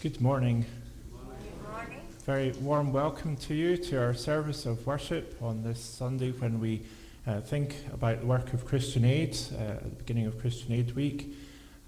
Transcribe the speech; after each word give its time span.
Good 0.00 0.20
morning. 0.20 0.64
Good 1.10 1.72
morning. 1.72 2.00
Very 2.24 2.52
warm 2.60 2.92
welcome 2.92 3.36
to 3.38 3.54
you 3.54 3.76
to 3.76 4.00
our 4.00 4.14
service 4.14 4.64
of 4.64 4.86
worship 4.86 5.36
on 5.42 5.64
this 5.64 5.80
Sunday 5.80 6.30
when 6.30 6.60
we 6.60 6.82
uh, 7.26 7.40
think 7.40 7.74
about 7.92 8.20
the 8.20 8.26
work 8.26 8.52
of 8.52 8.64
Christian 8.64 9.04
Aid 9.04 9.36
uh, 9.54 9.56
at 9.56 9.82
the 9.82 9.96
beginning 9.96 10.26
of 10.26 10.38
Christian 10.38 10.72
Aid 10.72 10.94
Week. 10.94 11.34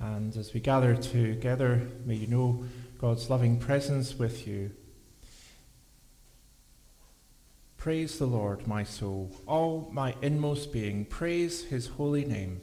And 0.01 0.37
as 0.37 0.53
we 0.53 0.59
gather 0.59 0.97
together, 0.97 1.87
may 2.05 2.17
you 2.17 2.27
know 2.27 2.65
God's 2.99 3.31
loving 3.31 3.61
presence 3.61 4.19
with 4.19 4.45
you. 4.45 4.73
Praise 7.77 8.19
the 8.19 8.27
Lord, 8.27 8.67
my 8.67 8.83
soul. 8.83 9.31
All 9.47 9.89
my 9.93 10.17
inmost 10.21 10.73
being, 10.73 11.05
praise 11.05 11.67
his 11.67 11.87
holy 11.87 12.25
name. 12.25 12.61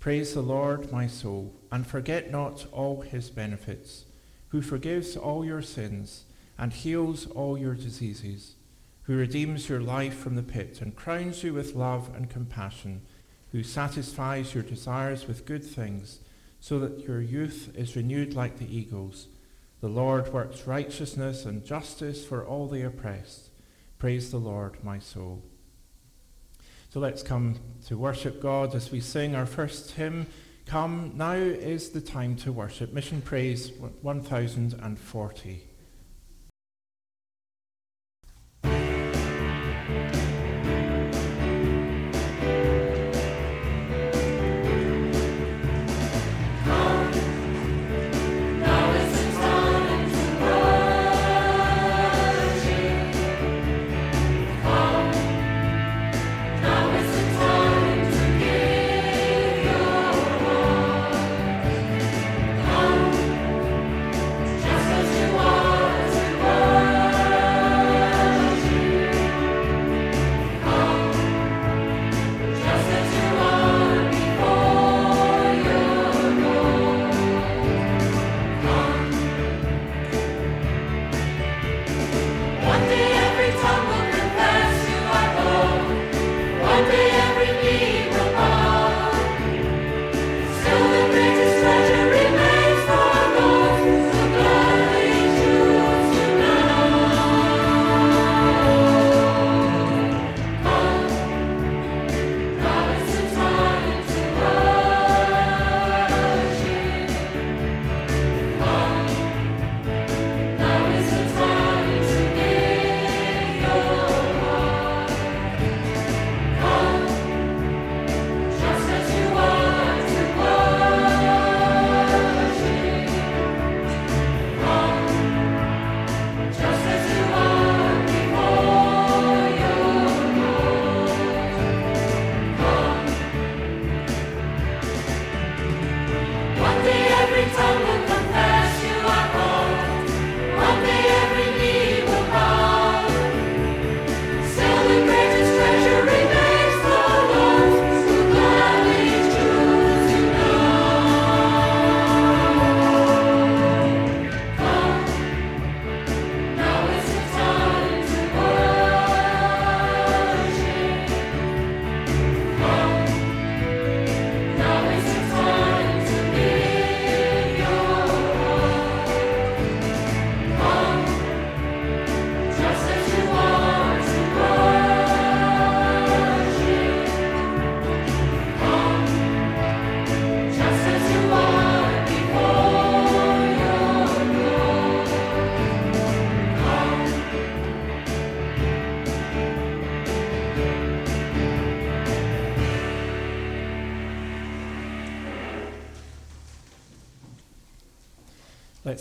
Praise 0.00 0.34
the 0.34 0.42
Lord, 0.42 0.90
my 0.90 1.06
soul, 1.06 1.54
and 1.70 1.86
forget 1.86 2.32
not 2.32 2.66
all 2.72 3.02
his 3.02 3.30
benefits 3.30 4.06
who 4.52 4.60
forgives 4.60 5.16
all 5.16 5.44
your 5.44 5.62
sins 5.62 6.24
and 6.58 6.74
heals 6.74 7.26
all 7.28 7.56
your 7.56 7.74
diseases, 7.74 8.54
who 9.04 9.16
redeems 9.16 9.68
your 9.68 9.80
life 9.80 10.14
from 10.14 10.36
the 10.36 10.42
pit 10.42 10.80
and 10.82 10.94
crowns 10.94 11.42
you 11.42 11.54
with 11.54 11.74
love 11.74 12.10
and 12.14 12.28
compassion, 12.28 13.00
who 13.50 13.62
satisfies 13.62 14.54
your 14.54 14.62
desires 14.62 15.26
with 15.26 15.46
good 15.46 15.64
things, 15.64 16.20
so 16.60 16.78
that 16.78 17.00
your 17.00 17.22
youth 17.22 17.72
is 17.74 17.96
renewed 17.96 18.34
like 18.34 18.58
the 18.58 18.76
eagles. 18.76 19.28
The 19.80 19.88
Lord 19.88 20.32
works 20.32 20.66
righteousness 20.66 21.46
and 21.46 21.64
justice 21.64 22.24
for 22.24 22.44
all 22.44 22.68
the 22.68 22.82
oppressed. 22.82 23.48
Praise 23.98 24.30
the 24.30 24.36
Lord, 24.36 24.84
my 24.84 24.98
soul. 24.98 25.42
So 26.90 27.00
let's 27.00 27.22
come 27.22 27.58
to 27.86 27.96
worship 27.96 28.42
God 28.42 28.74
as 28.74 28.92
we 28.92 29.00
sing 29.00 29.34
our 29.34 29.46
first 29.46 29.92
hymn. 29.92 30.26
Come, 30.66 31.12
now 31.16 31.34
is 31.34 31.90
the 31.90 32.00
time 32.00 32.36
to 32.36 32.52
worship. 32.52 32.92
Mission 32.92 33.20
Praise 33.20 33.72
1040. 33.72 35.71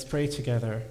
Let's 0.02 0.10
pray 0.10 0.26
together. 0.26 0.82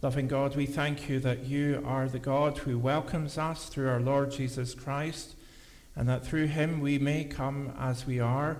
Loving 0.00 0.28
God, 0.28 0.54
we 0.54 0.66
thank 0.66 1.08
you 1.08 1.18
that 1.18 1.46
you 1.46 1.82
are 1.84 2.08
the 2.08 2.20
God 2.20 2.58
who 2.58 2.78
welcomes 2.78 3.36
us 3.36 3.68
through 3.68 3.88
our 3.88 3.98
Lord 3.98 4.30
Jesus 4.30 4.74
Christ, 4.74 5.34
and 5.96 6.08
that 6.08 6.24
through 6.24 6.46
him 6.46 6.78
we 6.78 7.00
may 7.00 7.24
come 7.24 7.72
as 7.80 8.06
we 8.06 8.20
are 8.20 8.58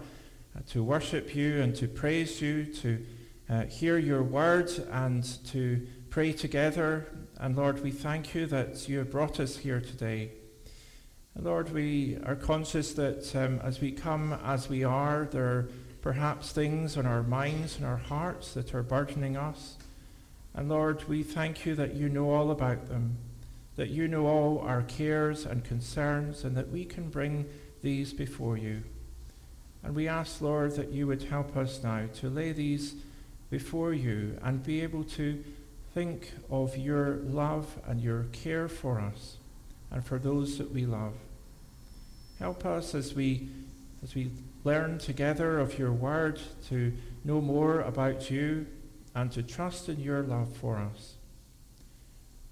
uh, 0.57 0.63
to 0.71 0.83
worship 0.83 1.33
you 1.37 1.63
and 1.63 1.77
to 1.77 1.87
praise 1.87 2.43
you, 2.43 2.65
to 2.65 3.07
uh, 3.49 3.63
hear 3.67 3.99
your 3.99 4.25
word 4.25 4.69
and 4.91 5.23
to 5.47 5.87
pray 6.11 6.33
together. 6.33 7.07
And 7.39 7.55
Lord, 7.55 7.85
we 7.85 7.93
thank 7.93 8.35
you 8.35 8.47
that 8.47 8.89
you 8.89 8.99
have 8.99 9.13
brought 9.13 9.39
us 9.39 9.59
here 9.59 9.81
today. 9.81 10.33
Lord, 11.39 11.73
we 11.73 12.19
are 12.27 12.35
conscious 12.35 12.93
that 12.95 13.35
um, 13.37 13.61
as 13.61 13.81
we 13.81 13.93
come 13.93 14.33
as 14.45 14.69
we 14.69 14.85
are, 14.85 15.29
there 15.31 15.45
are 15.45 15.69
perhaps 16.03 16.53
things 16.53 16.97
on 16.97 17.07
our 17.07 17.23
minds 17.23 17.77
and 17.77 17.87
our 17.87 17.97
hearts 17.97 18.55
that 18.55 18.75
are 18.75 18.83
burdening 18.83 19.37
us. 19.37 19.77
And 20.55 20.69
Lord, 20.69 21.09
we 21.09 21.23
thank 21.23 21.65
you 21.65 21.75
that 21.77 21.95
you 21.95 22.09
know 22.09 22.31
all 22.31 22.51
about 22.51 22.89
them, 22.89 23.17
that 23.77 23.91
you 23.91 24.09
know 24.09 24.27
all 24.27 24.59
our 24.59 24.83
cares 24.83 25.47
and 25.47 25.65
concerns, 25.65 26.45
and 26.45 26.57
that 26.57 26.71
we 26.71 26.85
can 26.85 27.09
bring 27.09 27.47
these 27.81 28.13
before 28.13 28.57
you. 28.57 28.83
And 29.83 29.95
we 29.95 30.09
ask, 30.09 30.41
Lord, 30.41 30.73
that 30.73 30.91
you 30.91 31.07
would 31.07 31.23
help 31.23 31.57
us 31.57 31.83
now 31.83 32.07
to 32.17 32.29
lay 32.29 32.53
these 32.53 32.97
before 33.51 33.95
you 33.95 34.37
and 34.43 34.63
be 34.63 34.83
able 34.83 35.05
to 35.05 35.43
think 35.95 36.33
of 36.51 36.77
your 36.77 37.17
love 37.17 37.79
and 37.87 38.01
your 38.01 38.25
care 38.33 38.69
for 38.69 39.01
us 39.01 39.37
and 39.91 40.05
for 40.05 40.19
those 40.19 40.59
that 40.59 40.73
we 40.73 40.87
love. 40.87 41.15
Help 42.41 42.65
us 42.65 42.95
as 42.95 43.15
we, 43.15 43.51
as 44.03 44.15
we 44.15 44.31
learn 44.65 44.97
together 44.97 45.61
of 45.61 45.79
your 45.79 45.93
word 45.93 46.41
to 46.69 46.91
know 47.23 47.39
more 47.39 47.81
about 47.81 48.31
you 48.31 48.67
and 49.15 49.31
to 49.33 49.43
trust 49.43 49.91
in 49.91 50.01
your 50.01 50.23
love 50.23 50.57
for 50.57 50.79
us. 50.79 51.17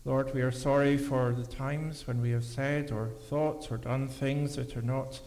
Lord, 0.05 0.35
we 0.35 0.43
are 0.43 0.53
sorry 0.53 0.99
for 0.99 1.33
the 1.33 1.47
times 1.47 2.07
when 2.07 2.21
we 2.21 2.33
have 2.33 2.45
said 2.45 2.93
or 2.93 3.13
thought 3.31 3.73
or 3.73 3.79
done 3.79 4.09
things 4.09 4.57
that 4.57 4.77
are 4.77 4.83
not 4.83 5.21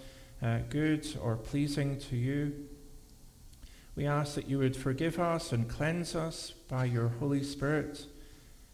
uh, 0.44 0.60
good 0.70 1.08
or 1.20 1.38
pleasing 1.38 1.98
to 1.98 2.16
you. 2.16 2.54
We 3.96 4.06
ask 4.06 4.36
that 4.36 4.48
you 4.48 4.60
would 4.60 4.76
forgive 4.76 5.20
us 5.20 5.52
and 5.52 5.68
cleanse 5.68 6.16
us 6.16 6.52
by 6.68 6.86
your 6.86 7.10
Holy 7.20 7.44
Spirit 7.44 8.06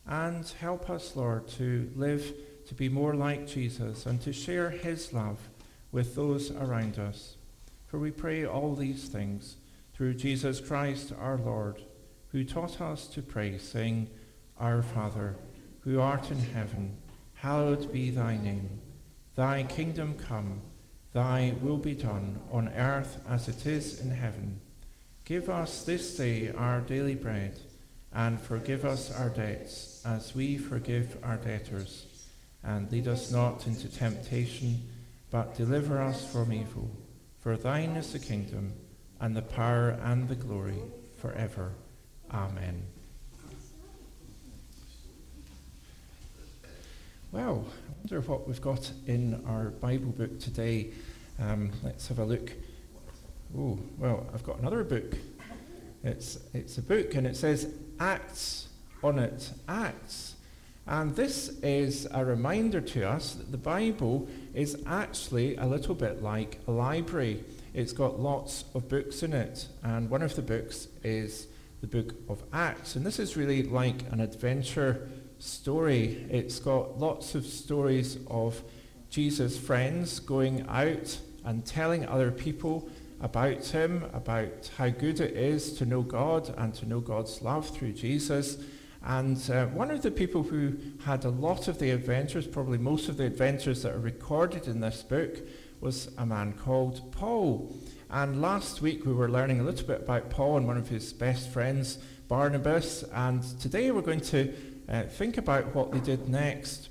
and 0.06 0.46
help 0.60 0.90
us, 0.90 1.16
Lord, 1.16 1.48
to 1.50 1.90
live 1.96 2.34
to 2.68 2.76
be 2.76 2.90
more 2.90 3.16
like 3.16 3.48
Jesus 3.48 4.06
and 4.06 4.20
to 4.22 4.34
share 4.34 4.70
his 4.70 5.14
love 5.14 5.40
with 5.92 6.16
those 6.16 6.52
around 6.52 7.00
us. 7.00 7.38
For 7.86 8.00
we 8.00 8.12
pray 8.12 8.46
all 8.46 8.76
these 8.76 9.06
things 9.06 9.56
through 9.94 10.14
Jesus 10.14 10.60
Christ 10.60 11.14
our 11.20 11.38
Lord, 11.38 11.82
who 12.30 12.44
taught 12.44 12.82
us 12.82 13.08
to 13.08 13.22
pray, 13.22 13.58
saying, 13.58 14.10
Our 14.60 14.84
Father, 14.84 15.36
who 15.82 16.00
art 16.00 16.30
in 16.30 16.40
heaven, 16.40 16.98
hallowed 17.34 17.92
be 17.92 18.10
thy 18.10 18.38
name. 18.38 18.82
Thy 19.36 19.64
kingdom 19.64 20.16
come, 20.16 20.62
thy 21.14 21.56
will 21.62 21.78
be 21.78 21.96
done 21.96 22.40
on 22.52 22.70
earth 22.70 23.20
as 23.30 23.48
it 23.48 23.66
is 23.66 24.02
in 24.02 24.12
heaven. 24.12 24.60
Give 25.26 25.50
us 25.50 25.84
this 25.84 26.16
day 26.16 26.52
our 26.52 26.82
daily 26.82 27.16
bread, 27.16 27.60
and 28.14 28.40
forgive 28.40 28.86
us 28.86 29.12
our 29.12 29.30
debts 29.30 30.02
as 30.06 30.36
we 30.36 30.58
forgive 30.58 31.18
our 31.24 31.38
debtors. 31.38 32.06
And 32.64 32.92
lead 32.92 33.08
us 33.08 33.32
not 33.32 33.66
into 33.68 33.88
temptation, 33.88 34.82
but 35.32 35.56
deliver 35.56 36.02
us 36.02 36.32
from 36.32 36.54
evil. 36.54 36.90
For 37.40 37.58
thine 37.58 37.92
is 37.92 38.14
the 38.14 38.20
kingdom, 38.20 38.74
and 39.20 39.36
the 39.36 39.42
power, 39.42 39.98
and 40.04 40.28
the 40.28 40.36
glory, 40.36 40.82
forever. 41.18 41.74
Amen. 42.32 42.84
Well, 47.32 47.66
I 47.68 47.94
wonder 48.00 48.22
what 48.22 48.48
we've 48.48 48.62
got 48.62 48.92
in 49.06 49.44
our 49.46 49.70
Bible 49.70 50.12
book 50.12 50.40
today. 50.40 50.92
Um, 51.40 51.72
let's 51.84 52.08
have 52.08 52.20
a 52.20 52.26
look. 52.26 52.52
Oh, 53.58 53.78
well, 53.98 54.26
I've 54.34 54.44
got 54.44 54.60
another 54.60 54.84
book. 54.84 55.14
It's, 56.04 56.40
it's 56.54 56.78
a 56.78 56.82
book 56.82 57.16
and 57.16 57.28
it 57.28 57.36
says 57.36 57.74
Acts 58.00 58.70
on 59.04 59.20
it, 59.20 59.52
Acts. 59.68 60.36
And 60.86 61.16
this 61.16 61.50
is 61.60 62.08
a 62.12 62.24
reminder 62.24 62.80
to 62.80 63.10
us 63.10 63.34
that 63.34 63.52
the 63.52 63.58
Bible 63.58 64.28
is 64.58 64.76
actually 64.88 65.56
a 65.58 65.66
little 65.68 65.94
bit 65.94 66.24
like 66.24 66.60
a 66.68 66.72
library. 66.72 67.44
It's 67.76 67.94
got 67.94 68.20
lots 68.20 68.66
of 68.74 68.90
books 68.90 69.22
in 69.22 69.32
it, 69.32 69.68
and 69.84 70.10
one 70.10 70.24
of 70.24 70.36
the 70.36 70.42
books 70.42 70.88
is 71.04 71.46
the 71.82 71.86
book 71.86 72.16
of 72.28 72.42
Acts. 72.52 72.96
And 72.96 73.06
this 73.06 73.20
is 73.20 73.38
really 73.38 73.62
like 73.62 74.12
an 74.12 74.20
adventure 74.20 75.08
story. 75.38 76.26
It's 76.32 76.58
got 76.58 76.98
lots 76.98 77.36
of 77.36 77.46
stories 77.46 78.18
of 78.32 78.64
Jesus' 79.12 79.60
friends 79.60 80.20
going 80.20 80.66
out 80.68 81.20
and 81.46 81.64
telling 81.64 82.08
other 82.08 82.32
people 82.32 82.90
about 83.22 83.64
him, 83.64 84.06
about 84.12 84.72
how 84.76 84.90
good 84.90 85.20
it 85.20 85.38
is 85.38 85.74
to 85.74 85.86
know 85.86 86.02
God 86.02 86.52
and 86.58 86.74
to 86.74 86.88
know 86.88 87.00
God's 87.00 87.44
love 87.44 87.70
through 87.70 87.94
Jesus. 87.94 88.58
And 89.04 89.38
uh, 89.50 89.68
one 89.68 89.92
of 89.92 90.02
the 90.02 90.12
people 90.12 90.44
who 90.44 90.76
had 91.06 91.26
a 91.26 91.30
lot 91.30 91.68
of 91.68 91.80
the 91.80 91.92
adventures, 91.92 92.48
probably 92.48 92.78
most 92.78 93.10
of 93.10 93.18
the 93.18 93.26
adventures 93.26 93.84
that 93.84 93.94
are 93.94 94.00
recorded 94.00 94.68
in 94.68 94.80
this 94.80 95.04
book, 95.04 95.38
was 95.80 96.10
a 96.18 96.26
man 96.26 96.54
called 96.54 97.12
Paul. 97.12 97.76
And 98.10 98.42
last 98.42 98.82
week 98.82 99.06
we 99.06 99.14
were 99.14 99.30
learning 99.30 99.60
a 99.60 99.64
little 99.64 99.86
bit 99.86 100.02
about 100.02 100.30
Paul 100.30 100.58
and 100.58 100.68
one 100.68 100.78
of 100.78 100.90
his 100.90 101.14
best 101.14 101.50
friends, 101.50 102.00
Barnabas. 102.28 103.04
And 103.14 103.44
today 103.60 103.92
we're 103.92 104.02
going 104.02 104.22
to 104.22 104.54
uh, 104.90 105.04
think 105.04 105.38
about 105.38 105.76
what 105.76 105.92
they 105.92 106.00
did 106.00 106.30
next. 106.30 106.90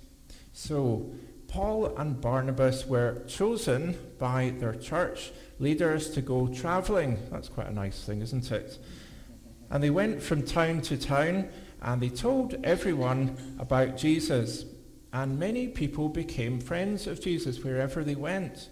So, 0.52 1.10
Paul 1.48 1.96
and 1.96 2.20
Barnabas 2.20 2.86
were 2.86 3.22
chosen 3.26 3.96
by 4.18 4.54
their 4.58 4.74
church 4.74 5.32
leaders 5.58 6.10
to 6.10 6.20
go 6.20 6.48
traveling. 6.48 7.18
That's 7.30 7.48
quite 7.48 7.68
a 7.68 7.72
nice 7.72 8.04
thing, 8.04 8.20
isn't 8.20 8.50
it? 8.50 8.78
And 9.70 9.82
they 9.82 9.90
went 9.90 10.22
from 10.22 10.42
town 10.42 10.80
to 10.82 10.96
town 10.96 11.48
and 11.82 12.00
they 12.02 12.08
told 12.08 12.54
everyone 12.64 13.36
about 13.58 13.96
Jesus. 13.96 14.64
And 15.12 15.38
many 15.38 15.68
people 15.68 16.08
became 16.08 16.60
friends 16.60 17.06
of 17.06 17.20
Jesus 17.20 17.62
wherever 17.62 18.04
they 18.04 18.14
went. 18.14 18.68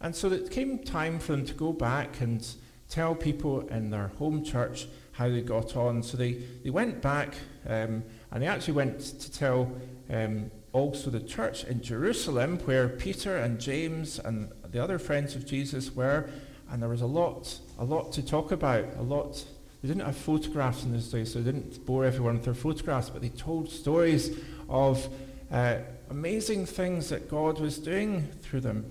And 0.00 0.14
so 0.14 0.30
it 0.30 0.50
came 0.50 0.78
time 0.78 1.18
for 1.18 1.32
them 1.32 1.44
to 1.46 1.54
go 1.54 1.72
back 1.72 2.20
and 2.20 2.46
tell 2.88 3.14
people 3.14 3.66
in 3.68 3.90
their 3.90 4.08
home 4.18 4.44
church 4.44 4.86
how 5.12 5.28
they 5.28 5.40
got 5.40 5.76
on. 5.76 6.02
So 6.02 6.16
they, 6.16 6.32
they 6.62 6.70
went 6.70 7.00
back 7.00 7.34
um, 7.66 8.04
and 8.30 8.42
they 8.42 8.46
actually 8.46 8.74
went 8.74 9.00
to 9.00 9.32
tell 9.32 9.72
um, 10.10 10.50
also 10.72 11.10
the 11.10 11.20
church 11.20 11.64
in 11.64 11.80
Jerusalem 11.80 12.58
where 12.60 12.88
Peter 12.88 13.36
and 13.36 13.60
James 13.60 14.18
and 14.18 14.50
the 14.70 14.82
other 14.82 14.98
friends 14.98 15.36
of 15.36 15.46
Jesus 15.46 15.94
were, 15.94 16.28
and 16.70 16.82
there 16.82 16.88
was 16.88 17.00
a 17.00 17.06
lot, 17.06 17.58
a 17.78 17.84
lot 17.84 18.12
to 18.12 18.22
talk 18.22 18.50
about, 18.50 18.84
a 18.96 19.02
lot. 19.02 19.44
They 19.84 19.88
didn't 19.88 20.06
have 20.06 20.16
photographs 20.16 20.82
in 20.82 20.92
those 20.92 21.10
days, 21.10 21.34
so 21.34 21.40
they 21.40 21.52
didn't 21.52 21.84
bore 21.84 22.06
everyone 22.06 22.36
with 22.36 22.44
their 22.46 22.54
photographs, 22.54 23.10
but 23.10 23.20
they 23.20 23.28
told 23.28 23.68
stories 23.68 24.34
of 24.66 25.06
uh, 25.52 25.76
amazing 26.08 26.64
things 26.64 27.10
that 27.10 27.28
God 27.28 27.60
was 27.60 27.76
doing 27.76 28.28
through 28.40 28.62
them. 28.62 28.90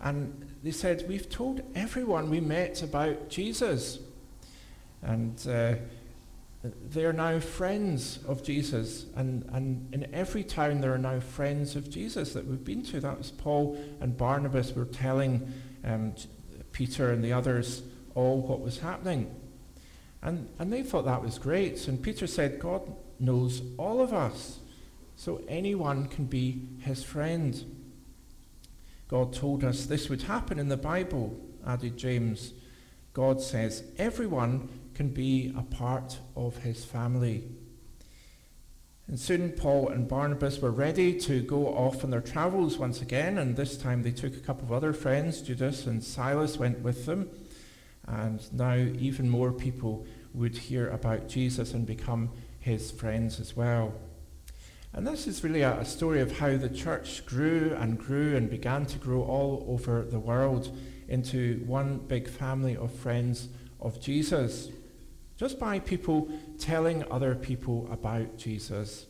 And 0.00 0.48
they 0.62 0.70
said, 0.70 1.04
We've 1.06 1.28
told 1.28 1.60
everyone 1.74 2.30
we 2.30 2.40
met 2.40 2.82
about 2.82 3.28
Jesus. 3.28 3.98
And 5.02 5.38
uh, 5.46 5.74
they 6.88 7.04
are 7.04 7.12
now 7.12 7.38
friends 7.38 8.20
of 8.26 8.42
Jesus. 8.42 9.04
And, 9.16 9.44
and 9.52 9.86
in 9.92 10.14
every 10.14 10.44
town, 10.44 10.80
there 10.80 10.94
are 10.94 10.98
now 10.98 11.20
friends 11.20 11.76
of 11.76 11.90
Jesus 11.90 12.32
that 12.32 12.46
we've 12.46 12.64
been 12.64 12.82
to. 12.84 13.00
That 13.00 13.18
was 13.18 13.32
Paul 13.32 13.78
and 14.00 14.16
Barnabas 14.16 14.72
were 14.72 14.86
telling 14.86 15.52
um, 15.84 16.14
Peter 16.72 17.10
and 17.10 17.22
the 17.22 17.34
others 17.34 17.82
all 18.14 18.40
what 18.40 18.62
was 18.62 18.78
happening. 18.78 19.30
And, 20.22 20.48
and 20.58 20.72
they 20.72 20.82
thought 20.82 21.04
that 21.04 21.22
was 21.22 21.38
great. 21.38 21.86
And 21.88 22.02
Peter 22.02 22.26
said, 22.26 22.58
God 22.58 22.92
knows 23.18 23.62
all 23.76 24.00
of 24.00 24.12
us, 24.12 24.58
so 25.16 25.42
anyone 25.48 26.06
can 26.06 26.26
be 26.26 26.68
his 26.80 27.02
friend. 27.02 27.64
God 29.08 29.32
told 29.32 29.62
us 29.64 29.86
this 29.86 30.08
would 30.08 30.22
happen 30.22 30.58
in 30.58 30.68
the 30.68 30.76
Bible, 30.76 31.38
added 31.66 31.96
James. 31.96 32.52
God 33.12 33.40
says 33.40 33.84
everyone 33.98 34.68
can 34.94 35.10
be 35.10 35.54
a 35.56 35.62
part 35.62 36.18
of 36.34 36.58
his 36.58 36.84
family. 36.84 37.44
And 39.08 39.20
soon 39.20 39.52
Paul 39.52 39.88
and 39.88 40.08
Barnabas 40.08 40.58
were 40.58 40.72
ready 40.72 41.18
to 41.20 41.40
go 41.40 41.68
off 41.68 42.02
on 42.02 42.10
their 42.10 42.20
travels 42.20 42.76
once 42.76 43.00
again, 43.00 43.38
and 43.38 43.54
this 43.54 43.78
time 43.78 44.02
they 44.02 44.10
took 44.10 44.36
a 44.36 44.40
couple 44.40 44.64
of 44.64 44.72
other 44.72 44.92
friends. 44.92 45.40
Judas 45.40 45.86
and 45.86 46.02
Silas 46.02 46.58
went 46.58 46.80
with 46.80 47.06
them, 47.06 47.30
and 48.06 48.52
now 48.52 48.74
even 48.74 49.28
more 49.28 49.52
people 49.52 50.06
would 50.34 50.56
hear 50.56 50.88
about 50.90 51.28
Jesus 51.28 51.72
and 51.72 51.86
become 51.86 52.30
his 52.60 52.90
friends 52.90 53.40
as 53.40 53.56
well. 53.56 53.94
And 54.92 55.06
this 55.06 55.26
is 55.26 55.44
really 55.44 55.62
a, 55.62 55.78
a 55.80 55.84
story 55.84 56.20
of 56.20 56.38
how 56.38 56.56
the 56.56 56.68
church 56.68 57.26
grew 57.26 57.76
and 57.78 57.98
grew 57.98 58.36
and 58.36 58.48
began 58.48 58.86
to 58.86 58.98
grow 58.98 59.22
all 59.22 59.64
over 59.68 60.02
the 60.02 60.18
world 60.18 60.76
into 61.08 61.62
one 61.66 61.98
big 61.98 62.28
family 62.28 62.76
of 62.76 62.92
friends 62.92 63.48
of 63.80 64.00
Jesus 64.00 64.70
just 65.36 65.58
by 65.58 65.78
people 65.78 66.30
telling 66.58 67.04
other 67.10 67.34
people 67.34 67.88
about 67.90 68.38
Jesus 68.38 69.06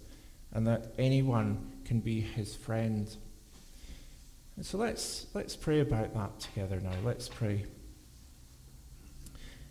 and 0.53 0.67
that 0.67 0.93
anyone 0.99 1.73
can 1.85 2.00
be 2.00 2.21
his 2.21 2.55
friend. 2.55 3.15
And 4.57 4.67
so 4.67 4.79
let's, 4.79 5.26
let's 5.35 5.55
pray 5.55 5.81
about 5.81 6.15
that 6.15 6.41
together 6.41 6.81
now. 6.81 6.95
Let's 7.05 7.29
pray. 7.29 7.65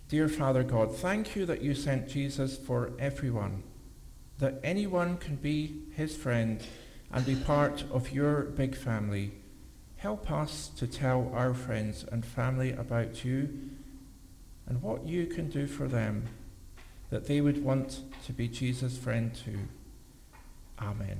Dear 0.07 0.29
Father 0.29 0.61
God, 0.61 0.95
thank 0.95 1.35
you 1.35 1.47
that 1.47 1.63
you 1.63 1.73
sent 1.73 2.07
Jesus 2.07 2.55
for 2.57 2.91
everyone, 2.99 3.63
that 4.37 4.59
anyone 4.63 5.17
can 5.17 5.35
be 5.35 5.81
his 5.95 6.15
friend 6.15 6.63
and 7.11 7.25
be 7.25 7.35
part 7.35 7.83
of 7.91 8.11
your 8.11 8.43
big 8.43 8.75
family. 8.75 9.31
Help 9.97 10.29
us 10.29 10.69
to 10.77 10.85
tell 10.85 11.31
our 11.33 11.55
friends 11.55 12.05
and 12.11 12.23
family 12.23 12.71
about 12.71 13.25
you 13.25 13.49
and 14.67 14.79
what 14.83 15.07
you 15.07 15.25
can 15.25 15.49
do 15.49 15.65
for 15.65 15.87
them 15.87 16.27
that 17.09 17.25
they 17.25 17.41
would 17.41 17.63
want 17.63 18.01
to 18.25 18.31
be 18.31 18.47
Jesus' 18.47 18.97
friend 18.99 19.33
too. 19.33 19.57
Amen. 20.79 21.17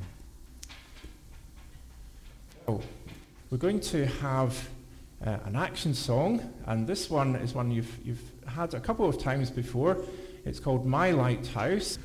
Oh, 2.67 2.81
we're 3.49 3.57
going 3.57 3.79
to 3.79 4.05
have 4.05 4.69
uh, 5.25 5.37
an 5.45 5.55
action 5.55 5.93
song, 5.93 6.53
and 6.67 6.85
this 6.87 7.09
one 7.09 7.35
is 7.35 7.53
one 7.53 7.71
you've, 7.71 7.97
you've 8.05 8.31
had 8.47 8.73
a 8.73 8.79
couple 8.79 9.07
of 9.07 9.17
times 9.17 9.49
before. 9.49 9.97
It's 10.45 10.59
called 10.59 10.85
My 10.85 11.11
Lighthouse. 11.11 11.97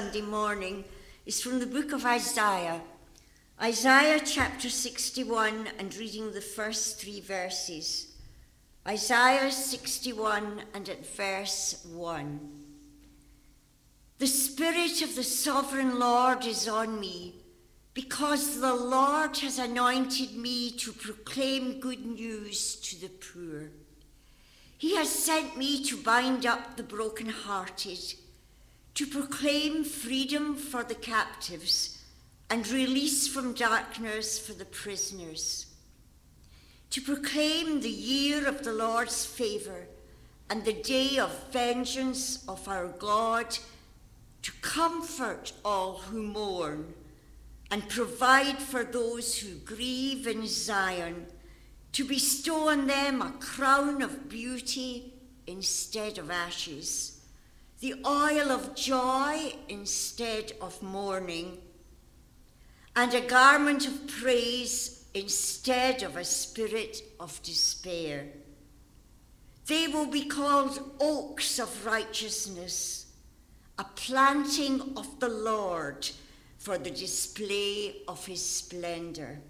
Sunday 0.00 0.22
morning 0.22 0.82
is 1.26 1.42
from 1.42 1.58
the 1.58 1.66
book 1.66 1.92
of 1.92 2.06
Isaiah. 2.06 2.80
Isaiah 3.60 4.18
chapter 4.24 4.70
61 4.70 5.68
and 5.78 5.94
reading 5.94 6.32
the 6.32 6.40
first 6.40 6.98
three 6.98 7.20
verses. 7.20 8.14
Isaiah 8.88 9.52
61 9.52 10.62
and 10.72 10.88
at 10.88 11.06
verse 11.06 11.84
1. 11.92 12.40
The 14.16 14.26
Spirit 14.26 15.02
of 15.02 15.16
the 15.16 15.22
Sovereign 15.22 15.98
Lord 15.98 16.46
is 16.46 16.66
on 16.66 16.98
me, 16.98 17.34
because 17.92 18.58
the 18.58 18.74
Lord 18.74 19.36
has 19.36 19.58
anointed 19.58 20.34
me 20.34 20.70
to 20.78 20.92
proclaim 20.92 21.78
good 21.78 22.06
news 22.06 22.76
to 22.76 22.98
the 23.02 23.10
poor. 23.10 23.70
He 24.78 24.96
has 24.96 25.10
sent 25.10 25.58
me 25.58 25.84
to 25.84 25.98
bind 25.98 26.46
up 26.46 26.78
the 26.78 26.84
brokenhearted, 26.84 28.14
to 28.94 29.06
proclaim 29.06 29.84
freedom 29.84 30.54
for 30.54 30.82
the 30.82 30.94
captives 30.94 32.02
and 32.48 32.68
release 32.68 33.28
from 33.28 33.54
darkness 33.54 34.38
for 34.38 34.52
the 34.52 34.64
prisoners, 34.64 35.66
to 36.90 37.00
proclaim 37.00 37.80
the 37.80 37.88
year 37.88 38.48
of 38.48 38.64
the 38.64 38.72
Lord's 38.72 39.24
favour 39.24 39.86
and 40.48 40.64
the 40.64 40.72
day 40.72 41.18
of 41.18 41.52
vengeance 41.52 42.44
of 42.48 42.66
our 42.66 42.88
God, 42.88 43.56
to 44.42 44.52
comfort 44.62 45.52
all 45.64 45.98
who 45.98 46.22
mourn 46.22 46.92
and 47.70 47.88
provide 47.88 48.58
for 48.58 48.82
those 48.82 49.38
who 49.38 49.54
grieve 49.58 50.26
in 50.26 50.46
Zion 50.46 51.26
to 51.92 52.04
bestow 52.04 52.68
on 52.68 52.86
them 52.86 53.22
a 53.22 53.32
crown 53.32 54.02
of 54.02 54.28
beauty 54.28 55.12
instead 55.46 56.18
of 56.18 56.30
ashes, 56.30 57.19
the 57.80 57.94
oil 58.06 58.50
of 58.50 58.74
joy 58.74 59.54
instead 59.68 60.52
of 60.60 60.82
mourning, 60.82 61.58
and 62.94 63.14
a 63.14 63.20
garment 63.22 63.86
of 63.86 64.06
praise 64.06 65.06
instead 65.14 66.02
of 66.02 66.16
a 66.16 66.24
spirit 66.24 67.02
of 67.18 67.42
despair. 67.42 68.26
They 69.66 69.88
will 69.88 70.06
be 70.06 70.26
called 70.26 70.92
oaks 71.00 71.58
of 71.58 71.86
righteousness, 71.86 73.06
a 73.78 73.84
planting 73.84 74.80
of 74.96 75.18
the 75.20 75.28
Lord 75.28 76.10
for 76.58 76.76
the 76.76 76.90
display 76.90 78.02
of 78.06 78.26
his 78.26 78.44
splendour. 78.44 79.40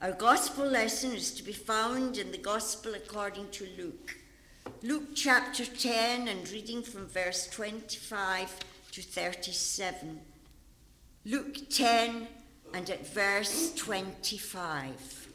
Our 0.00 0.12
gospel 0.12 0.64
lesson 0.64 1.12
is 1.12 1.32
to 1.32 1.42
be 1.42 1.52
found 1.52 2.16
in 2.16 2.30
the 2.30 2.38
gospel 2.38 2.94
according 2.94 3.50
to 3.50 3.68
Luke. 3.76 4.16
Luke 4.82 5.14
chapter 5.14 5.64
10 5.64 6.28
and 6.28 6.48
reading 6.50 6.82
from 6.82 7.06
verse 7.06 7.48
25 7.48 8.56
to 8.92 9.02
37. 9.02 10.20
Luke 11.24 11.68
10 11.70 12.28
and 12.74 12.90
at 12.90 13.06
verse 13.06 13.74
25. 13.74 15.28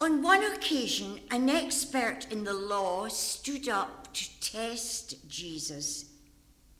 On 0.00 0.22
one 0.22 0.44
occasion, 0.44 1.20
an 1.30 1.48
expert 1.48 2.26
in 2.30 2.44
the 2.44 2.54
law 2.54 3.08
stood 3.08 3.68
up 3.68 4.12
to 4.14 4.40
test 4.40 5.28
Jesus. 5.28 6.06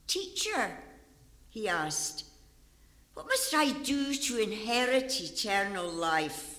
Teacher, 0.06 0.78
he 1.49 1.68
asked, 1.68 2.25
what 3.14 3.26
must 3.26 3.54
I 3.54 3.71
do 3.71 4.14
to 4.14 4.38
inherit 4.38 5.21
eternal 5.21 5.88
life? 5.88 6.53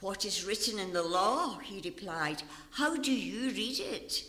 What 0.00 0.24
is 0.24 0.44
written 0.44 0.78
in 0.78 0.92
the 0.92 1.02
law? 1.02 1.58
He 1.58 1.80
replied. 1.84 2.42
How 2.70 2.96
do 2.96 3.12
you 3.12 3.50
read 3.50 3.78
it? 3.80 4.24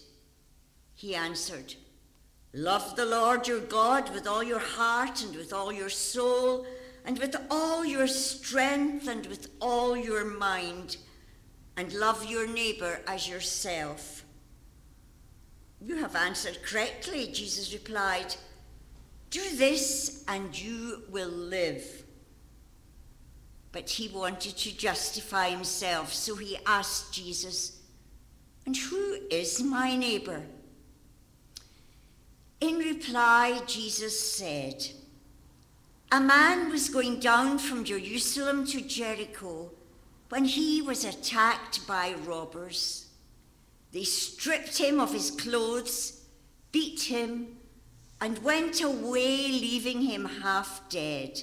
He 0.95 1.15
answered, 1.15 1.75
Love 2.53 2.95
the 2.97 3.05
Lord 3.05 3.47
your 3.47 3.61
God 3.61 4.13
with 4.13 4.27
all 4.27 4.43
your 4.43 4.59
heart 4.59 5.23
and 5.23 5.35
with 5.35 5.53
all 5.53 5.71
your 5.71 5.89
soul 5.89 6.65
and 7.05 7.17
with 7.17 7.35
all 7.49 7.85
your 7.85 8.07
strength 8.07 9.07
and 9.07 9.25
with 9.27 9.47
all 9.59 9.97
your 9.97 10.25
mind, 10.25 10.97
and 11.77 11.91
love 11.93 12.25
your 12.25 12.47
neighbour 12.47 12.99
as 13.07 13.27
yourself. 13.27 14.23
You 15.79 15.95
have 15.97 16.15
answered 16.15 16.61
correctly, 16.63 17.31
Jesus 17.31 17.73
replied. 17.73 18.35
Do 19.31 19.41
this 19.55 20.23
and 20.27 20.59
you 20.59 21.03
will 21.09 21.29
live. 21.29 22.00
But 23.71 23.89
he 23.89 24.09
wanted 24.09 24.57
to 24.57 24.77
justify 24.77 25.49
himself, 25.49 26.13
so 26.13 26.35
he 26.35 26.57
asked 26.65 27.13
Jesus, 27.13 27.79
And 28.65 28.75
who 28.75 29.17
is 29.29 29.63
my 29.63 29.95
neighbour? 29.95 30.43
In 32.59 32.77
reply, 32.77 33.61
Jesus 33.65 34.19
said, 34.19 34.85
A 36.11 36.19
man 36.19 36.69
was 36.69 36.89
going 36.89 37.19
down 37.19 37.57
from 37.57 37.85
Jerusalem 37.85 38.67
to 38.67 38.81
Jericho 38.81 39.71
when 40.29 40.45
he 40.45 40.81
was 40.81 41.03
attacked 41.03 41.87
by 41.87 42.13
robbers. 42.25 43.07
They 43.91 44.03
stripped 44.03 44.77
him 44.77 44.99
of 44.99 45.11
his 45.11 45.31
clothes, 45.31 46.21
beat 46.71 47.01
him, 47.01 47.57
and 48.21 48.43
went 48.43 48.81
away, 48.81 49.47
leaving 49.47 50.01
him 50.01 50.25
half 50.25 50.87
dead. 50.89 51.41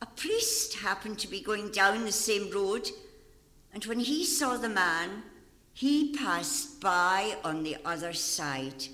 A 0.00 0.06
priest 0.06 0.74
happened 0.74 1.18
to 1.20 1.28
be 1.28 1.40
going 1.40 1.70
down 1.70 2.04
the 2.04 2.12
same 2.12 2.50
road, 2.50 2.90
and 3.72 3.84
when 3.84 4.00
he 4.00 4.24
saw 4.24 4.56
the 4.56 4.68
man, 4.68 5.22
he 5.72 6.12
passed 6.12 6.80
by 6.80 7.36
on 7.42 7.62
the 7.62 7.76
other 7.84 8.12
side. 8.12 8.84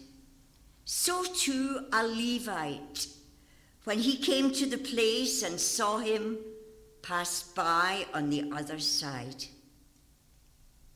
So 0.85 1.25
too 1.25 1.87
a 1.93 2.07
Levite, 2.07 3.09
when 3.85 3.99
he 3.99 4.17
came 4.17 4.51
to 4.53 4.67
the 4.67 4.79
place 4.79 5.43
and 5.43 5.61
saw 5.61 5.99
him, 5.99 6.39
passed 7.03 7.55
by 7.55 8.07
on 8.13 8.31
the 8.31 8.51
other 8.55 8.79
side. 8.79 9.45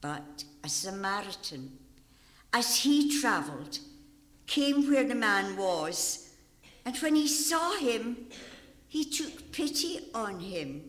But 0.00 0.44
a 0.62 0.68
Samaritan, 0.68 1.78
as 2.52 2.76
he 2.80 3.20
travelled, 3.20 3.78
came 4.46 4.88
where 4.88 5.06
the 5.06 5.14
man 5.14 5.56
was, 5.56 6.30
and 6.84 6.96
when 6.98 7.14
he 7.14 7.26
saw 7.26 7.76
him, 7.76 8.28
he 8.94 9.04
took 9.04 9.50
pity 9.50 9.98
on 10.14 10.38
him. 10.38 10.80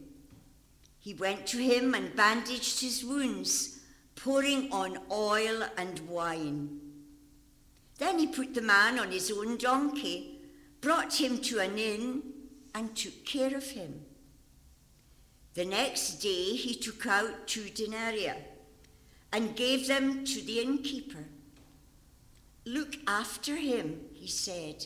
He 1.00 1.16
went 1.16 1.48
to 1.48 1.58
him 1.58 1.96
and 1.96 2.16
bandaged 2.16 2.80
his 2.80 3.04
wounds, 3.04 3.80
pouring 4.16 4.72
on 4.72 5.00
oil 5.12 5.64
and 5.76 6.00
wine. 6.02 6.82
Then 7.98 8.20
he 8.20 8.28
put 8.28 8.54
the 8.54 8.62
man 8.62 9.00
on 9.00 9.10
his 9.10 9.32
own 9.32 9.58
donkey, 9.58 10.40
brought 10.82 11.20
him 11.20 11.40
to 11.40 11.58
an 11.58 11.80
inn, 11.80 12.22
and 12.76 12.96
took 12.96 13.26
care 13.26 13.58
of 13.58 13.72
him. 13.72 14.02
The 15.56 15.66
next 15.66 16.20
day 16.20 16.56
he 16.56 16.76
took 16.76 17.08
out 17.08 17.48
two 17.48 17.72
denarii 17.72 18.34
and 19.34 19.56
gave 19.56 19.88
them 19.88 20.24
to 20.26 20.42
the 20.44 20.60
innkeeper. 20.60 21.26
Look 22.68 22.98
after 23.08 23.56
him, 23.56 24.02
he 24.14 24.28
said, 24.28 24.86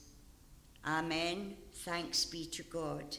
Amen. 0.85 1.55
Thanks 1.73 2.25
be 2.25 2.45
to 2.45 2.63
God. 2.63 3.17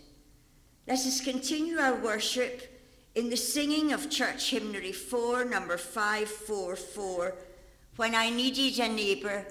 Let 0.87 0.99
us 0.99 1.21
continue 1.21 1.79
our 1.79 1.95
worship 1.95 2.81
in 3.15 3.31
the 3.31 3.37
singing 3.37 3.93
of 3.93 4.11
Church 4.11 4.51
Hymnary 4.51 4.93
4, 4.93 5.45
number 5.45 5.77
544, 5.77 7.35
When 7.97 8.15
I 8.15 8.31
Needed 8.31 8.79
a 8.81 8.89
Neighbour, 8.89 9.47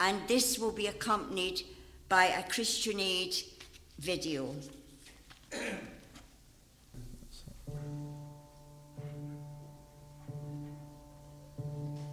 and 0.00 0.26
this 0.26 0.58
will 0.58 0.72
be 0.72 0.86
accompanied 0.86 1.62
by 2.08 2.24
a 2.24 2.42
Christian 2.48 2.98
Aid 2.98 3.34
video. 3.98 4.54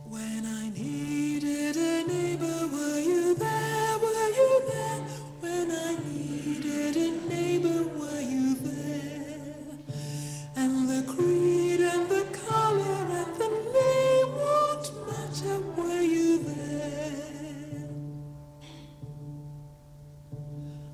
When 0.05 0.45
I 0.45 0.69
needed 0.69 1.77
a 1.77 2.07
neighbor, 2.07 2.67
were 2.67 2.99
you 2.99 3.33
there? 3.35 3.97
Were 3.97 4.29
you 4.29 4.61
there? 4.67 5.20
Were 7.97 8.21
there? 8.55 9.77
And 10.55 10.89
the 10.89 11.01
creed 11.13 11.81
and 11.81 12.09
the 12.09 12.25
color 12.47 13.03
and 13.19 13.35
the 13.35 13.49
way 13.73 14.23
won't 14.37 14.87
much 15.07 15.41
you 15.43 16.39
were 16.39 16.71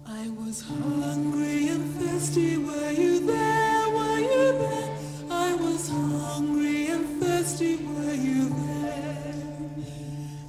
I 0.06 0.30
was 0.30 0.62
hungry 0.62 1.70
and 1.70 1.86
thirsty 1.96 2.58
where 2.58 2.92
you 2.92 3.20
there? 3.26 3.90
Were 3.90 4.20
you 4.20 4.54
were 4.62 4.90
I 5.32 5.56
was 5.56 5.90
hungry 5.90 6.88
and 6.88 7.22
thirsty 7.22 7.76
where 7.78 8.16
you 8.16 8.50
were 8.50 8.68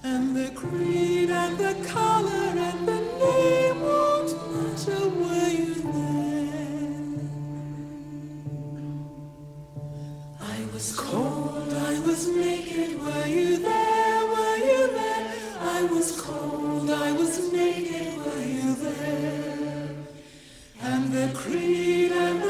and 0.05 0.37
the 0.37 0.51
creed 0.55 1.31
and 1.31 1.59
the 1.59 1.75
color 1.88 2.48
was 10.88 11.01
cold, 11.01 11.72
I 11.74 12.01
was 12.01 12.29
naked, 12.29 12.98
were 13.03 13.27
you 13.27 13.59
there? 13.59 14.27
Were 14.27 14.57
you 14.57 14.87
there? 14.92 15.35
I 15.61 15.83
was 15.83 16.18
cold, 16.18 16.88
I 16.90 17.12
was 17.12 17.53
naked, 17.53 18.16
were 18.16 18.42
you 18.42 18.74
there? 18.74 19.90
And 20.81 21.12
the 21.12 21.31
creed 21.35 22.12
and 22.12 22.42
the 22.42 22.48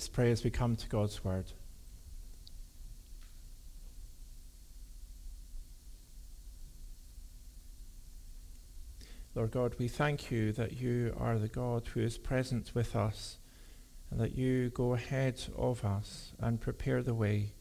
Let's 0.00 0.08
pray 0.08 0.32
as 0.32 0.42
we 0.42 0.48
come 0.48 0.76
to 0.76 0.88
God's 0.88 1.22
word. 1.22 1.52
Lord 9.34 9.50
God, 9.50 9.74
we 9.78 9.88
thank 9.88 10.30
you 10.30 10.52
that 10.52 10.80
you 10.80 11.14
are 11.20 11.38
the 11.38 11.48
God 11.48 11.86
who 11.88 12.00
is 12.00 12.16
present 12.16 12.70
with 12.74 12.96
us 12.96 13.36
and 14.10 14.18
that 14.20 14.34
you 14.34 14.70
go 14.70 14.94
ahead 14.94 15.38
of 15.54 15.84
us 15.84 16.32
and 16.40 16.62
prepare 16.62 17.02
the 17.02 17.12
way. 17.12 17.52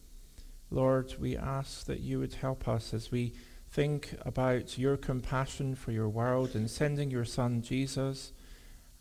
Lord, 0.71 1.15
we 1.19 1.35
ask 1.35 1.87
that 1.87 1.99
you 1.99 2.19
would 2.19 2.35
help 2.35 2.69
us 2.69 2.93
as 2.93 3.11
we 3.11 3.33
think 3.69 4.15
about 4.25 4.77
your 4.77 4.95
compassion 4.95 5.75
for 5.75 5.91
your 5.91 6.07
world 6.07 6.55
in 6.55 6.69
sending 6.69 7.11
your 7.11 7.25
Son 7.25 7.61
Jesus 7.61 8.31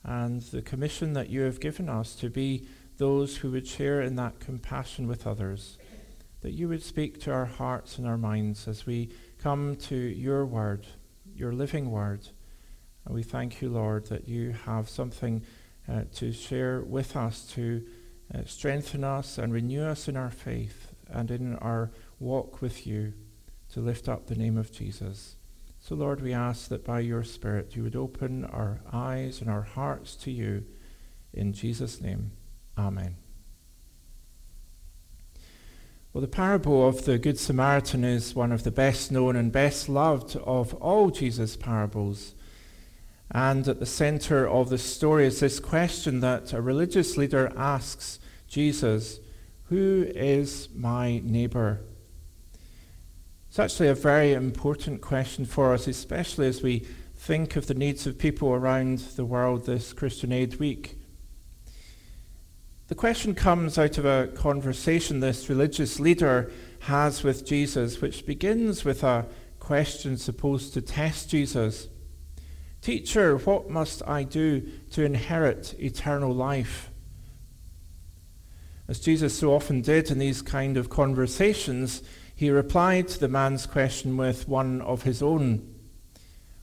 and 0.03 0.43
the 0.43 0.61
commission 0.61 1.13
that 1.13 1.31
you 1.31 1.43
have 1.43 1.61
given 1.61 1.89
us 1.89 2.17
to 2.17 2.29
be 2.29 2.67
those 2.99 3.39
who 3.39 3.51
would 3.53 3.67
share 3.67 4.03
in 4.03 4.17
that 4.17 4.41
compassion 4.41 5.07
with 5.07 5.27
others. 5.27 5.79
That 6.43 6.53
you 6.53 6.69
would 6.69 6.83
speak 6.83 7.21
to 7.23 7.33
our 7.33 7.47
hearts 7.47 7.99
and 7.99 8.07
our 8.07 8.19
minds 8.19 8.69
as 8.69 8.87
we 8.87 9.11
come 9.39 9.77
to 9.77 9.97
your 9.97 10.45
word, 10.45 10.87
your 11.35 11.53
living 11.53 11.91
word. 11.91 12.29
And 13.05 13.15
we 13.15 13.23
thank 13.23 13.63
you, 13.63 13.71
Lord, 13.71 14.07
that 14.09 14.29
you 14.29 14.55
have 14.67 14.89
something 14.89 15.45
uh, 15.89 16.03
to 16.17 16.33
share 16.33 16.83
with 16.83 17.17
us 17.17 17.47
to 17.55 17.85
uh, 18.35 18.41
strengthen 18.45 19.05
us 19.05 19.39
and 19.39 19.53
renew 19.53 19.83
us 19.83 20.07
in 20.07 20.17
our 20.17 20.31
faith 20.31 20.93
and 21.09 21.31
in 21.31 21.57
our 21.57 21.91
walk 22.21 22.61
with 22.61 22.87
you 22.87 23.15
to 23.73 23.81
lift 23.81 24.09
up 24.09 24.27
the 24.27 24.35
name 24.35 24.59
of 24.59 24.71
Jesus. 24.71 25.37
So, 25.81 25.95
Lord, 25.95 26.21
we 26.21 26.33
ask 26.33 26.69
that 26.69 26.85
by 26.85 27.01
your 27.01 27.25
Spirit 27.25 27.75
you 27.75 27.83
would 27.85 27.97
open 27.97 28.45
our 28.45 28.81
eyes 28.93 29.41
and 29.41 29.49
our 29.49 29.63
hearts 29.63 30.15
to 30.17 30.31
you. 30.31 30.65
In 31.33 31.53
Jesus' 31.53 32.01
name, 32.01 32.33
Amen. 32.79 33.17
Well, 36.13 36.23
the 36.23 36.29
parable 36.29 36.87
of 36.87 37.05
the 37.05 37.19
Good 37.19 37.39
Samaritan 37.39 38.05
is 38.05 38.35
one 38.35 38.53
of 38.53 38.63
the 38.63 38.71
best 38.71 39.11
known 39.11 39.37
and 39.37 39.53
best 39.53 39.89
loved 39.89 40.37
of 40.37 40.75
all 40.75 41.11
Jesus' 41.11 41.57
parables. 41.57 42.35
And 43.31 43.67
at 43.69 43.79
the 43.79 43.87
center 43.87 44.49
of 44.49 44.71
the 44.71 44.79
story 44.79 45.27
is 45.27 45.41
this 45.41 45.61
question 45.61 46.21
that 46.21 46.53
a 46.53 46.63
religious 46.63 47.17
leader 47.17 47.53
asks 47.57 48.21
Jesus 48.47 49.21
Who 49.65 50.07
is 50.15 50.69
my 50.75 51.21
neighbor? 51.25 51.81
It's 53.49 53.59
actually 53.59 53.89
a 53.89 53.95
very 53.95 54.33
important 54.33 55.01
question 55.01 55.45
for 55.45 55.75
us, 55.75 55.87
especially 55.87 56.47
as 56.47 56.63
we 56.63 56.87
think 57.17 57.57
of 57.57 57.67
the 57.67 57.75
needs 57.75 58.07
of 58.07 58.19
people 58.19 58.51
around 58.51 58.99
the 59.17 59.25
world 59.25 59.67
this 59.67 59.93
Christian 59.93 60.33
Aid 60.33 60.61
Week. 60.61 60.98
The 62.89 62.95
question 62.95 63.35
comes 63.35 63.77
out 63.77 63.99
of 63.99 64.07
a 64.07 64.29
conversation 64.29 65.21
this 65.21 65.51
religious 65.51 66.01
leader 66.01 66.51
has 66.81 67.23
with 67.23 67.45
Jesus, 67.45 68.01
which 68.01 68.25
begins 68.25 68.83
with 68.83 69.05
a 69.05 69.27
question 69.61 70.17
supposed 70.17 70.73
to 70.73 70.81
test 70.81 71.29
Jesus. 71.29 71.89
Teacher, 72.81 73.37
what 73.37 73.69
must 73.69 74.03
I 74.09 74.23
do 74.23 74.67
to 74.93 75.05
inherit 75.05 75.75
eternal 75.79 76.35
life? 76.35 76.91
As 78.89 79.01
Jesus 79.01 79.39
so 79.39 79.53
often 79.53 79.83
did 79.83 80.11
in 80.11 80.19
these 80.19 80.41
kind 80.41 80.79
of 80.79 80.89
conversations, 80.89 82.03
he 82.35 82.49
replied 82.49 83.09
to 83.09 83.21
the 83.21 83.29
man's 83.29 83.67
question 83.67 84.17
with 84.17 84.49
one 84.49 84.81
of 84.81 85.03
his 85.03 85.23
own. 85.23 85.75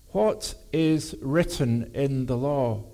What 0.08 0.56
is 0.74 1.16
written 1.22 1.92
in 1.94 2.26
the 2.26 2.38
law? 2.38 2.86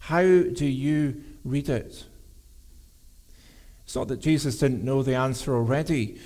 How 0.00 0.22
do 0.22 0.66
you 0.66 1.22
read 1.44 1.68
it? 1.68 2.06
It's 3.86 3.94
not 3.94 4.08
that 4.08 4.18
Jesus 4.18 4.58
didn't 4.58 4.82
know 4.82 5.04
the 5.04 5.14
answer 5.14 5.54
already, 5.54 6.18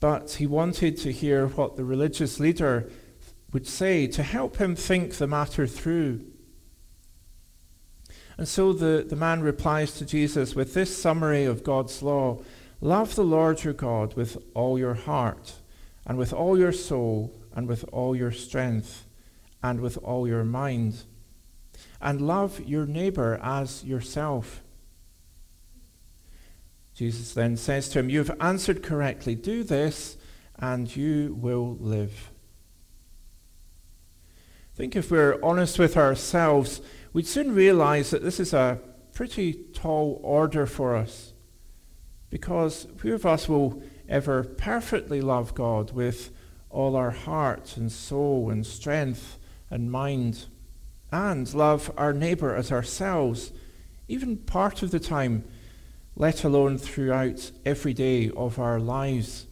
but 0.00 0.32
he 0.32 0.46
wanted 0.46 0.98
to 0.98 1.12
hear 1.12 1.46
what 1.46 1.76
the 1.76 1.84
religious 1.84 2.38
leader 2.38 2.90
would 3.54 3.66
say 3.66 4.06
to 4.06 4.22
help 4.22 4.58
him 4.58 4.76
think 4.76 5.14
the 5.14 5.26
matter 5.26 5.66
through. 5.66 6.20
And 8.36 8.46
so 8.46 8.74
the, 8.74 9.02
the 9.08 9.16
man 9.16 9.40
replies 9.40 9.94
to 9.94 10.04
Jesus 10.04 10.54
with 10.54 10.74
this 10.74 10.94
summary 10.94 11.46
of 11.46 11.64
God's 11.64 12.02
law 12.02 12.42
Love 12.82 13.14
the 13.14 13.24
Lord 13.24 13.64
your 13.64 13.72
God 13.72 14.14
with 14.14 14.36
all 14.52 14.78
your 14.78 14.92
heart, 14.92 15.54
and 16.04 16.18
with 16.18 16.34
all 16.34 16.58
your 16.58 16.72
soul, 16.72 17.34
and 17.54 17.66
with 17.66 17.82
all 17.92 18.14
your 18.14 18.32
strength, 18.32 19.06
and 19.62 19.80
with 19.80 19.96
all 20.02 20.28
your 20.28 20.44
mind. 20.44 21.04
And 22.02 22.20
love 22.20 22.60
your 22.60 22.84
neighbor 22.84 23.40
as 23.42 23.84
yourself. 23.84 24.60
Jesus 26.94 27.34
then 27.34 27.56
says 27.56 27.88
to 27.90 27.98
him, 27.98 28.08
You've 28.08 28.30
answered 28.40 28.82
correctly. 28.82 29.34
Do 29.34 29.64
this, 29.64 30.16
and 30.56 30.94
you 30.94 31.36
will 31.40 31.76
live. 31.80 32.30
I 34.72 34.76
think 34.76 34.96
if 34.96 35.10
we're 35.10 35.38
honest 35.42 35.78
with 35.78 35.96
ourselves, 35.96 36.80
we'd 37.12 37.26
soon 37.26 37.54
realize 37.54 38.10
that 38.10 38.22
this 38.22 38.38
is 38.38 38.52
a 38.52 38.80
pretty 39.12 39.52
tall 39.72 40.20
order 40.22 40.66
for 40.66 40.94
us. 40.96 41.32
Because 42.30 42.86
few 42.96 43.14
of 43.14 43.26
us 43.26 43.48
will 43.48 43.82
ever 44.08 44.42
perfectly 44.42 45.20
love 45.20 45.54
God 45.54 45.92
with 45.92 46.30
all 46.70 46.96
our 46.96 47.12
heart 47.12 47.76
and 47.76 47.90
soul 47.90 48.50
and 48.50 48.66
strength 48.66 49.38
and 49.70 49.90
mind, 49.90 50.46
and 51.12 51.52
love 51.54 51.92
our 51.96 52.12
neighbor 52.12 52.54
as 52.54 52.72
ourselves, 52.72 53.52
even 54.08 54.36
part 54.36 54.82
of 54.82 54.90
the 54.90 55.00
time, 55.00 55.44
let 56.16 56.44
alone 56.44 56.78
throughout 56.78 57.50
every 57.64 57.92
day 57.92 58.30
of 58.30 58.58
our 58.58 58.78
lives. 58.78 59.46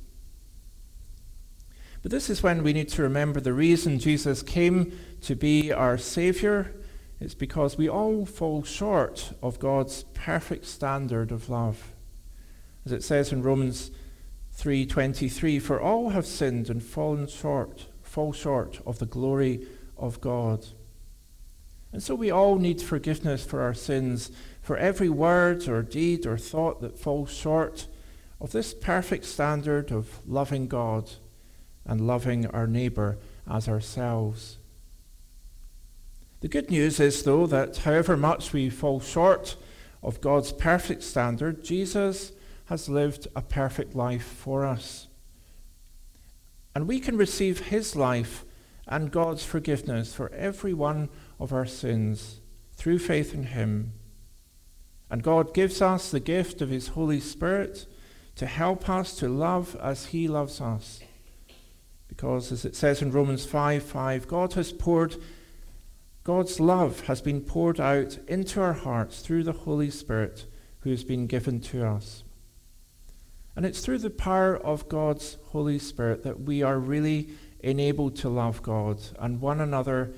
But 2.02 2.10
this 2.10 2.28
is 2.28 2.42
when 2.42 2.62
we 2.62 2.72
need 2.72 2.88
to 2.90 3.02
remember 3.02 3.40
the 3.40 3.52
reason 3.52 3.98
Jesus 3.98 4.42
came 4.42 4.98
to 5.22 5.36
be 5.36 5.72
our 5.72 5.96
Savior. 5.96 6.74
It's 7.20 7.34
because 7.34 7.78
we 7.78 7.88
all 7.88 8.26
fall 8.26 8.64
short 8.64 9.32
of 9.40 9.60
God's 9.60 10.04
perfect 10.12 10.66
standard 10.66 11.30
of 11.30 11.48
love. 11.48 11.92
As 12.84 12.90
it 12.90 13.04
says 13.04 13.32
in 13.32 13.42
Romans 13.42 13.92
3:23, 14.52 15.60
for 15.60 15.80
all 15.80 16.10
have 16.10 16.26
sinned 16.26 16.68
and 16.68 16.82
fallen 16.82 17.28
short, 17.28 17.86
fall 18.02 18.32
short 18.32 18.80
of 18.84 18.98
the 18.98 19.06
glory 19.06 19.66
of 19.96 20.20
God. 20.20 20.66
And 21.92 22.02
so 22.02 22.14
we 22.14 22.30
all 22.30 22.58
need 22.58 22.82
forgiveness 22.82 23.44
for 23.44 23.60
our 23.60 23.74
sins, 23.74 24.32
for 24.62 24.76
every 24.76 25.08
word 25.08 25.68
or 25.68 25.82
deed 25.82 26.24
or 26.24 26.38
thought 26.38 26.80
that 26.80 26.98
falls 26.98 27.32
short 27.32 27.88
of 28.40 28.52
this 28.52 28.72
perfect 28.72 29.24
standard 29.24 29.92
of 29.92 30.20
loving 30.26 30.68
God 30.68 31.10
and 31.84 32.06
loving 32.06 32.46
our 32.46 32.66
neighbour 32.66 33.18
as 33.50 33.68
ourselves. 33.68 34.58
The 36.40 36.48
good 36.48 36.70
news 36.70 36.98
is, 37.00 37.22
though, 37.22 37.46
that 37.46 37.78
however 37.78 38.16
much 38.16 38.52
we 38.52 38.70
fall 38.70 39.00
short 39.00 39.56
of 40.02 40.20
God's 40.20 40.52
perfect 40.52 41.02
standard, 41.02 41.64
Jesus 41.64 42.32
has 42.66 42.88
lived 42.88 43.28
a 43.36 43.42
perfect 43.42 43.94
life 43.94 44.24
for 44.24 44.64
us. 44.64 45.08
And 46.74 46.88
we 46.88 47.00
can 47.00 47.16
receive 47.16 47.66
his 47.66 47.94
life 47.94 48.44
and 48.86 49.12
God's 49.12 49.44
forgiveness 49.44 50.14
for 50.14 50.32
every 50.32 50.72
one 50.72 51.08
of 51.38 51.52
our 51.52 51.66
sins 51.66 52.40
through 52.74 52.98
faith 52.98 53.34
in 53.34 53.44
him. 53.44 53.92
And 55.12 55.22
God 55.22 55.52
gives 55.52 55.82
us 55.82 56.10
the 56.10 56.20
gift 56.20 56.62
of 56.62 56.70
his 56.70 56.88
Holy 56.88 57.20
Spirit 57.20 57.84
to 58.34 58.46
help 58.46 58.88
us 58.88 59.14
to 59.16 59.28
love 59.28 59.76
as 59.76 60.06
he 60.06 60.26
loves 60.26 60.58
us. 60.58 61.00
Because, 62.08 62.50
as 62.50 62.64
it 62.64 62.74
says 62.74 63.02
in 63.02 63.12
Romans 63.12 63.44
5 63.44 63.82
5, 63.82 64.26
God 64.26 64.54
has 64.54 64.72
poured, 64.72 65.16
God's 66.24 66.60
love 66.60 67.00
has 67.02 67.20
been 67.20 67.42
poured 67.42 67.78
out 67.78 68.16
into 68.26 68.62
our 68.62 68.72
hearts 68.72 69.20
through 69.20 69.44
the 69.44 69.52
Holy 69.52 69.90
Spirit 69.90 70.46
who 70.80 70.88
has 70.88 71.04
been 71.04 71.26
given 71.26 71.60
to 71.60 71.86
us. 71.86 72.24
And 73.54 73.66
it's 73.66 73.80
through 73.80 73.98
the 73.98 74.08
power 74.08 74.56
of 74.56 74.88
God's 74.88 75.36
Holy 75.48 75.78
Spirit 75.78 76.22
that 76.22 76.40
we 76.40 76.62
are 76.62 76.78
really 76.78 77.28
enabled 77.60 78.16
to 78.16 78.30
love 78.30 78.62
God 78.62 78.98
and 79.18 79.42
one 79.42 79.60
another 79.60 80.14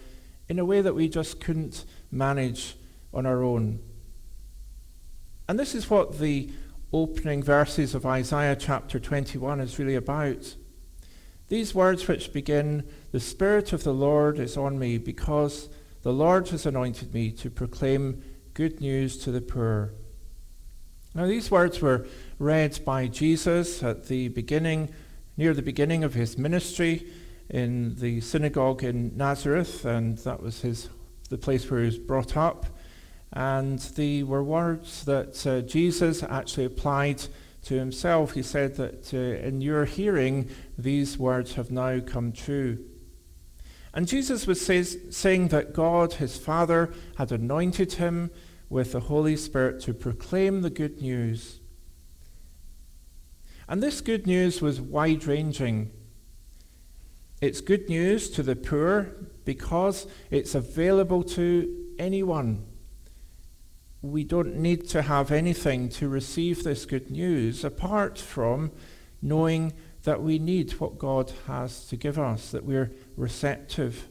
in 0.48 0.60
a 0.60 0.64
way 0.64 0.82
that 0.82 0.94
we 0.94 1.08
just 1.08 1.40
couldn't 1.40 1.84
manage 2.12 2.76
on 3.12 3.26
our 3.26 3.42
own. 3.42 3.80
And 5.48 5.58
this 5.58 5.74
is 5.74 5.90
what 5.90 6.18
the 6.18 6.50
opening 6.92 7.42
verses 7.42 7.94
of 7.94 8.06
Isaiah 8.06 8.56
chapter 8.56 8.98
21 8.98 9.60
is 9.60 9.78
really 9.78 9.94
about. 9.94 10.54
These 11.48 11.74
words 11.74 12.08
which 12.08 12.32
begin, 12.32 12.88
The 13.12 13.20
Spirit 13.20 13.72
of 13.74 13.84
the 13.84 13.92
Lord 13.92 14.38
is 14.38 14.56
on 14.56 14.78
me, 14.78 14.96
because 14.96 15.68
the 16.02 16.12
Lord 16.12 16.48
has 16.48 16.64
anointed 16.64 17.12
me 17.12 17.30
to 17.32 17.50
proclaim 17.50 18.22
good 18.54 18.80
news 18.80 19.18
to 19.18 19.30
the 19.30 19.42
poor. 19.42 19.92
Now, 21.14 21.26
these 21.26 21.50
words 21.50 21.80
were 21.80 22.06
read 22.38 22.80
by 22.84 23.06
Jesus 23.08 23.82
at 23.82 24.06
the 24.06 24.28
beginning, 24.28 24.94
near 25.36 25.52
the 25.52 25.62
beginning 25.62 26.04
of 26.04 26.14
his 26.14 26.38
ministry 26.38 27.06
in 27.50 27.96
the 27.96 28.20
synagogue 28.22 28.82
in 28.82 29.14
Nazareth, 29.16 29.84
and 29.84 30.16
that 30.18 30.42
was 30.42 30.62
his, 30.62 30.88
the 31.28 31.38
place 31.38 31.70
where 31.70 31.80
he 31.80 31.86
was 31.86 31.98
brought 31.98 32.36
up. 32.36 32.66
And 33.34 33.80
they 33.80 34.22
were 34.22 34.44
words 34.44 35.04
that 35.06 35.44
uh, 35.44 35.60
Jesus 35.62 36.22
actually 36.22 36.66
applied 36.66 37.24
to 37.64 37.74
himself. 37.74 38.32
He 38.32 38.42
said 38.42 38.76
that 38.76 39.12
uh, 39.12 39.16
in 39.44 39.60
your 39.60 39.86
hearing, 39.86 40.48
these 40.78 41.18
words 41.18 41.54
have 41.54 41.72
now 41.72 41.98
come 41.98 42.32
true. 42.32 42.78
And 43.92 44.06
Jesus 44.06 44.46
was 44.46 44.64
says, 44.64 44.98
saying 45.10 45.48
that 45.48 45.72
God, 45.72 46.14
his 46.14 46.38
Father, 46.38 46.92
had 47.16 47.32
anointed 47.32 47.94
him 47.94 48.30
with 48.68 48.92
the 48.92 49.00
Holy 49.00 49.36
Spirit 49.36 49.80
to 49.82 49.94
proclaim 49.94 50.62
the 50.62 50.70
good 50.70 51.02
news. 51.02 51.60
And 53.68 53.82
this 53.82 54.00
good 54.00 54.26
news 54.28 54.62
was 54.62 54.80
wide 54.80 55.26
ranging. 55.26 55.90
It's 57.40 57.60
good 57.60 57.88
news 57.88 58.30
to 58.30 58.42
the 58.44 58.56
poor 58.56 59.14
because 59.44 60.06
it's 60.30 60.54
available 60.54 61.24
to 61.24 61.94
anyone. 61.98 62.66
We 64.04 64.22
don't 64.22 64.56
need 64.56 64.86
to 64.90 65.00
have 65.00 65.32
anything 65.32 65.88
to 65.88 66.10
receive 66.10 66.62
this 66.62 66.84
good 66.84 67.10
news 67.10 67.64
apart 67.64 68.18
from 68.18 68.70
knowing 69.22 69.72
that 70.02 70.22
we 70.22 70.38
need 70.38 70.72
what 70.72 70.98
God 70.98 71.32
has 71.46 71.86
to 71.86 71.96
give 71.96 72.18
us, 72.18 72.50
that 72.50 72.66
we're 72.66 72.92
receptive. 73.16 74.08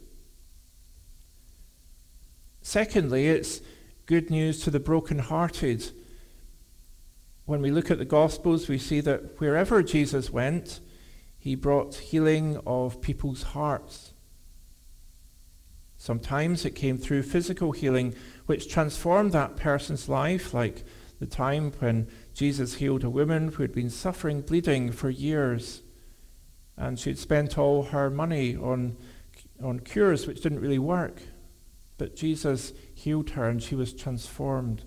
Secondly, 2.64 3.28
it's 3.28 3.62
good 4.08 4.32
news 4.32 4.62
to 4.62 4.72
the 4.72 4.80
broken-hearted. 4.80 5.92
When 7.46 7.62
we 7.62 7.70
look 7.70 7.92
at 7.92 8.00
the 8.00 8.06
Gospels, 8.06 8.68
we 8.68 8.80
see 8.80 9.00
that 9.02 9.40
wherever 9.40 9.84
Jesus 9.84 10.32
went, 10.32 10.80
he 11.38 11.54
brought 11.54 11.94
healing 11.94 12.60
of 12.66 13.00
people's 13.00 13.44
hearts. 13.44 14.14
Sometimes 15.98 16.66
it 16.66 16.72
came 16.72 16.98
through 16.98 17.24
physical 17.24 17.74
healing, 17.74 18.16
which 18.46 18.70
transformed 18.70 19.32
that 19.32 19.56
person's 19.56 20.10
life, 20.10 20.54
like 20.54 20.84
the 21.20 21.26
time 21.26 21.72
when 21.80 22.08
Jesus 22.34 22.76
healed 22.76 23.04
a 23.04 23.10
woman 23.10 23.54
who 23.54 23.62
had 23.62 23.74
been 23.74 23.90
suffering 23.90 24.42
bleeding 24.42 24.92
for 24.92 25.10
years. 25.10 25.82
And 26.76 27.00
she'd 27.00 27.20
spent 27.20 27.58
all 27.58 27.84
her 27.84 28.10
money 28.10 28.56
on, 28.56 28.98
on 29.64 29.80
cures 29.80 30.28
which 30.28 30.42
didn't 30.42 30.60
really 30.60 30.80
work. 30.80 31.22
But 31.98 32.16
Jesus 32.16 32.74
healed 32.94 33.32
her 33.32 33.48
and 33.48 33.62
she 33.62 33.76
was 33.76 33.94
transformed. 33.94 34.84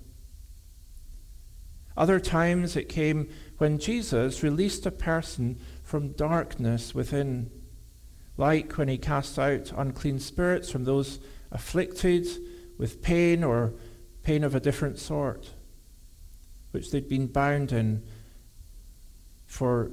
Other 1.96 2.20
times 2.20 2.76
it 2.76 2.90
came 2.90 3.28
when 3.56 3.78
Jesus 3.78 4.42
released 4.42 4.84
a 4.84 4.90
person 4.90 5.58
from 5.82 6.12
darkness 6.12 6.94
within, 6.94 7.50
like 8.36 8.76
when 8.76 8.88
he 8.88 8.98
cast 8.98 9.38
out 9.38 9.72
unclean 9.74 10.18
spirits 10.18 10.70
from 10.70 10.84
those 10.84 11.20
afflicted 11.50 12.26
with 12.78 13.02
pain 13.02 13.42
or 13.42 13.74
pain 14.22 14.44
of 14.44 14.54
a 14.54 14.60
different 14.60 14.98
sort, 14.98 15.54
which 16.72 16.90
they'd 16.90 17.08
been 17.08 17.26
bound 17.26 17.72
in 17.72 18.02
for 19.46 19.90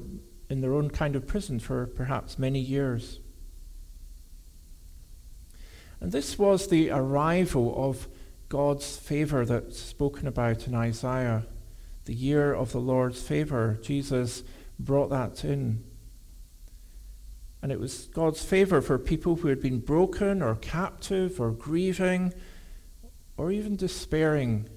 in 0.50 0.62
their 0.62 0.74
own 0.74 0.90
kind 0.90 1.16
of 1.16 1.26
prison 1.26 1.60
for 1.60 1.88
perhaps 1.88 2.38
many 2.38 2.60
years. 2.60 3.20
And 6.00 6.12
this 6.12 6.38
was 6.38 6.68
the 6.68 6.90
arrival 6.90 7.74
of 7.78 8.08
God's 8.50 8.98
favor 8.98 9.46
that's 9.46 9.80
spoken 9.80 10.28
about 10.28 10.68
in 10.68 10.76
Isaiah. 10.76 11.46
The 12.06 12.14
year 12.14 12.54
of 12.54 12.74
the 12.74 12.82
Lord's 12.82 13.22
favor. 13.22 13.80
Jesus 13.82 14.44
brought 14.78 15.10
that 15.12 15.46
in. 15.46 15.84
And 17.62 17.72
it 17.72 17.80
was 17.80 18.10
God's 18.14 18.44
favor 18.44 18.82
for 18.82 19.00
people 19.00 19.38
who 19.38 19.48
had 19.48 19.62
been 19.62 19.80
broken 19.80 20.42
or 20.42 20.56
captive 20.56 21.40
or 21.40 21.52
grieving 21.52 22.34
or 23.38 23.52
even 23.52 23.76
despairing. 23.76 24.70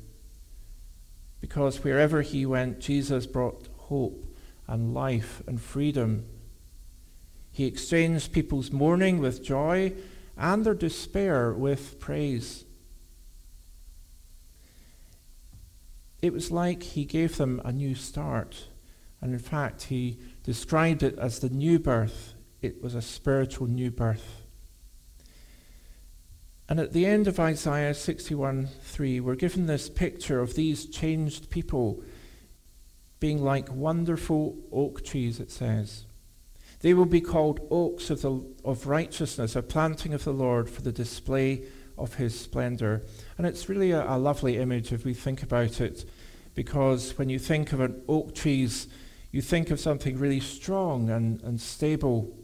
Because 1.41 1.85
wherever 1.85 2.23
he 2.23 2.47
went, 2.47 2.81
Jesus 2.81 3.27
brought 3.27 3.69
hope 3.77 4.27
and 4.67 4.95
life 4.95 5.43
and 5.47 5.61
freedom. 5.61 6.27
He 7.53 7.67
exchanged 7.67 8.33
people's 8.33 8.73
mourning 8.73 9.19
with 9.21 9.43
joy 9.43 9.95
and 10.37 10.65
their 10.65 10.75
despair 10.75 11.53
with 11.53 11.99
praise. 12.01 12.65
It 16.21 16.33
was 16.33 16.51
like 16.51 16.83
he 16.83 17.05
gave 17.05 17.37
them 17.37 17.61
a 17.65 17.73
new 17.73 17.95
start. 17.95 18.69
And 19.21 19.33
in 19.33 19.39
fact, 19.39 19.85
he 19.85 20.19
described 20.43 21.03
it 21.03 21.19
as 21.19 21.39
the 21.39 21.49
new 21.49 21.79
birth. 21.79 22.35
It 22.61 22.83
was 22.83 22.95
a 22.95 23.03
spiritual 23.03 23.67
new 23.67 23.91
birth. 23.91 24.46
And 26.69 26.81
at 26.81 26.93
the 26.93 27.07
end 27.07 27.29
of 27.29 27.39
Isaiah 27.39 27.95
61:3, 27.95 29.21
we're 29.21 29.37
given 29.37 29.67
this 29.67 29.89
picture 29.89 30.41
of 30.41 30.55
these 30.55 30.87
changed 30.87 31.49
people 31.51 32.03
being 33.21 33.43
like 33.43 33.73
wonderful 33.73 34.57
oak 34.73 35.05
trees, 35.05 35.41
it 35.41 35.51
says. 35.51 36.05
They 36.81 36.93
will 36.93 37.07
be 37.07 37.21
called 37.21 37.61
oaks 37.71 38.11
of, 38.11 38.23
the, 38.23 38.43
of 38.65 38.87
righteousness, 38.87 39.57
a 39.57 39.63
planting 39.63 40.13
of 40.13 40.25
the 40.25 40.33
Lord 40.33 40.69
for 40.69 40.83
the 40.83 40.93
display 40.93 41.63
of 41.97 42.15
his 42.15 42.39
splendor. 42.39 43.03
And 43.39 43.47
it's 43.47 43.69
really 43.69 43.93
a, 43.93 44.07
a 44.07 44.19
lovely 44.19 44.59
image 44.59 44.93
if 44.93 45.05
we 45.05 45.15
think 45.15 45.43
about 45.43 45.81
it, 45.81 46.05
because 46.55 47.17
when 47.17 47.31
you 47.31 47.39
think 47.39 47.73
of 47.73 47.81
an 47.81 48.03
oak 48.09 48.35
trees, 48.35 48.89
you 49.31 49.41
think 49.41 49.71
of 49.71 49.81
something 49.81 50.19
really 50.19 50.41
strong 50.41 51.09
and, 51.09 51.43
and 51.43 51.61
stable. 51.61 52.37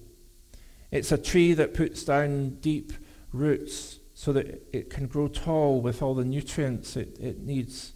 It's 0.91 1.13
a 1.13 1.19
tree 1.19 1.53
that 1.55 1.75
puts 1.75 2.05
down 2.05 2.57
deep 2.61 2.93
roots 3.33 3.99
so 4.23 4.33
that 4.33 4.63
it 4.73 4.89
can 4.89 5.09
grow 5.09 5.27
tall 5.27 5.81
with 5.81 6.01
all 6.01 6.15
the 6.15 6.25
nutrients 6.25 6.97
it, 6.97 7.19
it 7.19 7.41
needs 7.41 7.93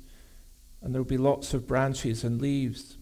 and 0.83 0.93
there 0.93 1.01
will 1.01 1.09
be 1.09 1.17
lots 1.17 1.55
of 1.55 1.69
branches 1.69 2.25
and 2.25 2.43
leaves. 2.43 2.97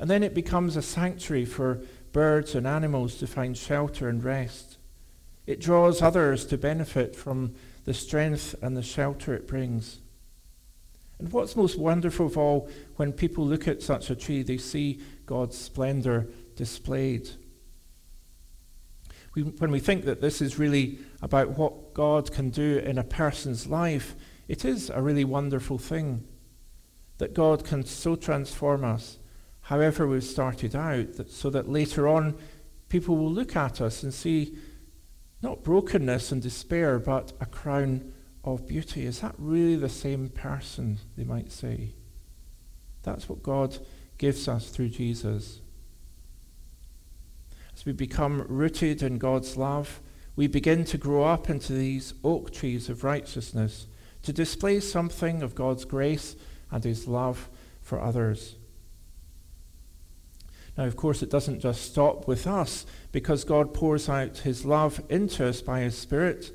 And 0.00 0.10
then 0.10 0.24
it 0.24 0.34
becomes 0.34 0.76
a 0.76 0.82
sanctuary 0.82 1.44
for 1.44 1.80
birds 2.10 2.56
and 2.56 2.66
animals 2.66 3.14
to 3.18 3.28
find 3.28 3.56
shelter 3.56 4.08
and 4.08 4.24
rest. 4.24 4.78
It 5.46 5.60
draws 5.60 6.02
others 6.02 6.44
to 6.46 6.58
benefit 6.58 7.14
from 7.14 7.54
the 7.84 7.94
strength 7.94 8.56
and 8.60 8.76
the 8.76 8.82
shelter 8.82 9.32
it 9.32 9.46
brings. 9.46 10.00
And 11.20 11.30
what's 11.30 11.54
most 11.54 11.78
wonderful 11.78 12.26
of 12.26 12.36
all, 12.36 12.68
when 12.96 13.12
people 13.12 13.46
look 13.46 13.68
at 13.68 13.80
such 13.80 14.10
a 14.10 14.16
tree, 14.16 14.42
they 14.42 14.58
see 14.58 15.00
God's 15.24 15.56
splendor 15.56 16.26
displayed. 16.56 17.30
We, 19.34 19.42
when 19.42 19.70
we 19.70 19.80
think 19.80 20.04
that 20.04 20.20
this 20.20 20.40
is 20.40 20.58
really 20.58 20.98
about 21.22 21.58
what 21.58 21.94
God 21.94 22.32
can 22.32 22.50
do 22.50 22.78
in 22.78 22.98
a 22.98 23.04
person's 23.04 23.66
life, 23.66 24.14
it 24.46 24.64
is 24.64 24.90
a 24.90 25.02
really 25.02 25.24
wonderful 25.24 25.78
thing 25.78 26.24
that 27.18 27.34
God 27.34 27.64
can 27.64 27.84
so 27.84 28.16
transform 28.16 28.84
us, 28.84 29.18
however 29.62 30.06
we've 30.06 30.24
started 30.24 30.76
out, 30.76 31.14
that, 31.14 31.30
so 31.30 31.50
that 31.50 31.68
later 31.68 32.08
on 32.08 32.36
people 32.88 33.16
will 33.16 33.30
look 33.30 33.56
at 33.56 33.80
us 33.80 34.02
and 34.02 34.12
see 34.12 34.56
not 35.42 35.62
brokenness 35.62 36.32
and 36.32 36.42
despair, 36.42 36.98
but 36.98 37.32
a 37.40 37.46
crown 37.46 38.12
of 38.44 38.66
beauty. 38.66 39.06
Is 39.06 39.20
that 39.20 39.34
really 39.38 39.76
the 39.76 39.88
same 39.88 40.28
person, 40.28 40.98
they 41.16 41.24
might 41.24 41.50
say? 41.50 41.90
That's 43.02 43.28
what 43.28 43.42
God 43.42 43.78
gives 44.18 44.48
us 44.48 44.70
through 44.70 44.90
Jesus. 44.90 45.60
We 47.84 47.92
become 47.92 48.46
rooted 48.48 49.02
in 49.02 49.18
God's 49.18 49.56
love, 49.56 50.00
we 50.36 50.46
begin 50.46 50.84
to 50.86 50.98
grow 50.98 51.24
up 51.24 51.48
into 51.48 51.72
these 51.72 52.14
oak 52.24 52.50
trees 52.50 52.88
of 52.88 53.04
righteousness, 53.04 53.86
to 54.22 54.32
display 54.32 54.80
something 54.80 55.42
of 55.42 55.54
God's 55.54 55.84
grace 55.84 56.34
and 56.70 56.82
his 56.82 57.06
love 57.06 57.48
for 57.82 58.00
others. 58.00 58.56
Now, 60.76 60.84
of 60.84 60.96
course, 60.96 61.22
it 61.22 61.30
doesn't 61.30 61.60
just 61.60 61.82
stop 61.82 62.26
with 62.26 62.46
us 62.46 62.84
because 63.12 63.44
God 63.44 63.72
pours 63.72 64.08
out 64.08 64.38
his 64.38 64.64
love 64.64 65.00
into 65.08 65.46
us 65.46 65.62
by 65.62 65.80
his 65.80 65.96
Spirit, 65.96 66.50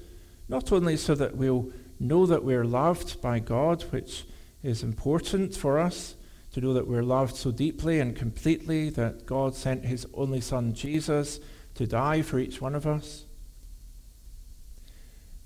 not 0.50 0.72
only 0.72 0.98
so 0.98 1.16
that 1.16 1.38
we'll 1.38 1.72
know 2.00 2.26
that 2.26 2.44
we're 2.44 2.66
loved 2.66 3.22
by 3.22 3.40
God, 3.40 3.84
which 3.92 4.26
is 4.62 4.84
important 4.84 5.56
for 5.56 5.80
us, 5.80 6.16
to 6.60 6.66
know 6.66 6.74
that 6.74 6.88
we're 6.88 7.04
loved 7.04 7.36
so 7.36 7.52
deeply 7.52 8.00
and 8.00 8.16
completely 8.16 8.90
that 8.92 9.26
God 9.26 9.56
sent 9.56 9.86
his 9.86 10.06
only 10.14 10.42
Son, 10.42 10.74
Jesus, 10.74 11.40
to 11.76 11.88
die 11.88 12.22
for 12.22 12.40
each 12.40 12.62
one 12.62 12.76
of 12.76 12.86
us. 12.86 13.26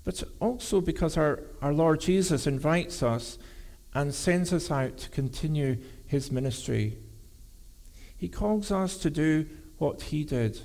But 0.04 0.22
also 0.40 0.80
because 0.80 1.16
our, 1.16 1.42
our 1.62 1.72
Lord 1.72 2.00
Jesus 2.00 2.46
invites 2.46 3.02
us 3.02 3.38
and 3.94 4.14
sends 4.14 4.52
us 4.52 4.70
out 4.70 4.98
to 4.98 5.10
continue 5.10 5.78
his 6.06 6.30
ministry. 6.30 6.98
He 8.16 8.28
calls 8.28 8.70
us 8.70 8.96
to 8.98 9.10
do 9.10 9.46
what 9.78 10.02
he 10.02 10.24
did. 10.24 10.60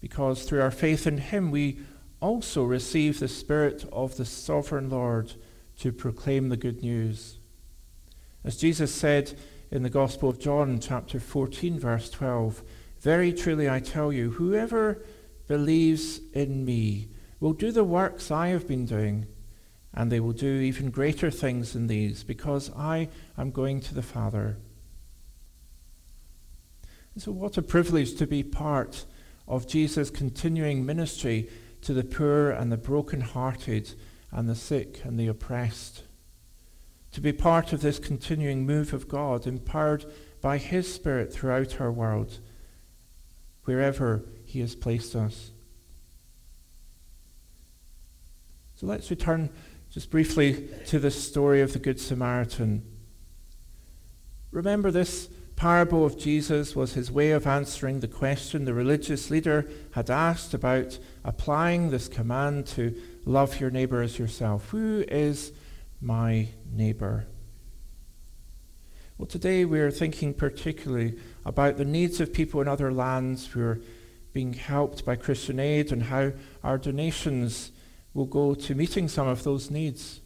Because 0.00 0.44
through 0.44 0.62
our 0.62 0.70
faith 0.70 1.06
in 1.06 1.18
him, 1.18 1.50
we 1.50 1.80
also 2.20 2.64
receive 2.64 3.20
the 3.20 3.28
Spirit 3.28 3.84
of 3.92 4.16
the 4.16 4.24
sovereign 4.24 4.90
Lord 4.90 5.34
to 5.78 5.92
proclaim 5.92 6.48
the 6.48 6.56
good 6.56 6.82
news. 6.82 7.33
As 8.44 8.56
Jesus 8.56 8.94
said 8.94 9.32
in 9.70 9.82
the 9.82 9.90
Gospel 9.90 10.28
of 10.28 10.38
John, 10.38 10.78
chapter 10.78 11.18
14, 11.18 11.78
verse 11.78 12.10
12, 12.10 12.62
Very 13.00 13.32
truly 13.32 13.68
I 13.70 13.80
tell 13.80 14.12
you, 14.12 14.32
whoever 14.32 15.02
believes 15.48 16.20
in 16.32 16.64
me 16.64 17.08
will 17.40 17.54
do 17.54 17.72
the 17.72 17.84
works 17.84 18.30
I 18.30 18.48
have 18.48 18.68
been 18.68 18.84
doing 18.84 19.26
and 19.94 20.10
they 20.10 20.20
will 20.20 20.32
do 20.32 20.60
even 20.60 20.90
greater 20.90 21.30
things 21.30 21.72
than 21.72 21.86
these, 21.86 22.24
because 22.24 22.70
I 22.76 23.08
am 23.38 23.52
going 23.52 23.80
to 23.82 23.94
the 23.94 24.02
Father. 24.02 24.56
And 27.14 27.22
so, 27.22 27.30
what 27.30 27.56
a 27.56 27.62
privilege 27.62 28.16
to 28.16 28.26
be 28.26 28.42
part 28.42 29.04
of 29.46 29.68
Jesus' 29.68 30.10
continuing 30.10 30.84
ministry 30.84 31.48
to 31.82 31.94
the 31.94 32.02
poor 32.02 32.50
and 32.50 32.72
the 32.72 32.76
broken-hearted 32.76 33.94
and 34.32 34.48
the 34.48 34.56
sick 34.56 35.04
and 35.04 35.18
the 35.18 35.28
oppressed. 35.28 36.02
To 37.14 37.20
be 37.20 37.32
part 37.32 37.72
of 37.72 37.80
this 37.80 38.00
continuing 38.00 38.66
move 38.66 38.92
of 38.92 39.08
God, 39.08 39.46
empowered 39.46 40.04
by 40.40 40.58
His 40.58 40.92
Spirit 40.92 41.32
throughout 41.32 41.80
our 41.80 41.92
world, 41.92 42.40
wherever 43.64 44.24
He 44.44 44.60
has 44.60 44.74
placed 44.74 45.14
us. 45.14 45.52
So 48.74 48.86
let's 48.86 49.10
return 49.10 49.50
just 49.90 50.10
briefly 50.10 50.68
to 50.86 50.98
the 50.98 51.12
story 51.12 51.62
of 51.62 51.72
the 51.72 51.78
Good 51.78 52.00
Samaritan. 52.00 52.82
Remember, 54.50 54.90
this 54.90 55.28
parable 55.54 56.04
of 56.04 56.18
Jesus 56.18 56.74
was 56.74 56.94
his 56.94 57.12
way 57.12 57.30
of 57.30 57.46
answering 57.46 58.00
the 58.00 58.08
question 58.08 58.64
the 58.64 58.74
religious 58.74 59.30
leader 59.30 59.70
had 59.92 60.10
asked 60.10 60.52
about 60.52 60.98
applying 61.24 61.90
this 61.90 62.08
command 62.08 62.66
to 62.66 63.00
love 63.24 63.60
your 63.60 63.70
neighbor 63.70 64.02
as 64.02 64.18
yourself. 64.18 64.70
Who 64.70 65.04
is 65.06 65.52
my 66.00 66.48
neighbor? 66.70 67.26
Well, 69.16 69.26
today 69.26 69.64
we're 69.64 69.90
thinking 69.90 70.34
particularly 70.34 71.18
about 71.46 71.76
the 71.76 71.84
needs 71.84 72.20
of 72.20 72.32
people 72.32 72.60
in 72.60 72.68
other 72.68 72.92
lands 72.92 73.46
who 73.46 73.62
are 73.62 73.80
being 74.32 74.54
helped 74.54 75.04
by 75.04 75.14
Christian 75.14 75.60
aid 75.60 75.92
and 75.92 76.02
how 76.04 76.32
our 76.64 76.78
donations 76.78 77.70
will 78.12 78.26
go 78.26 78.54
to 78.54 78.74
meeting 78.74 79.08
some 79.08 79.28
of 79.28 79.44
those 79.44 79.70
needs. 79.70 80.20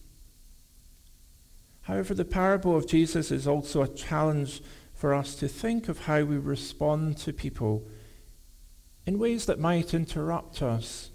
However, 1.83 2.15
the 2.15 2.25
parable 2.25 2.77
of 2.77 2.87
Jesus 2.87 3.31
is 3.31 3.47
also 3.47 3.83
a 3.83 3.89
challenge 3.89 4.63
for 4.95 5.15
us 5.15 5.35
to 5.37 5.49
think 5.49 5.89
of 5.89 6.01
how 6.01 6.25
we 6.25 6.37
respond 6.37 7.19
to 7.19 7.33
people 7.33 7.87
in 9.07 9.19
ways 9.19 9.47
that 9.47 9.59
might 9.59 9.95
interrupt 9.95 10.63
us 10.63 11.11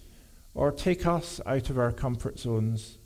or 0.53 0.71
take 0.71 1.05
us 1.05 1.41
out 1.45 1.69
of 1.69 1.77
our 1.77 1.91
comfort 1.91 2.39
zones. 2.39 2.97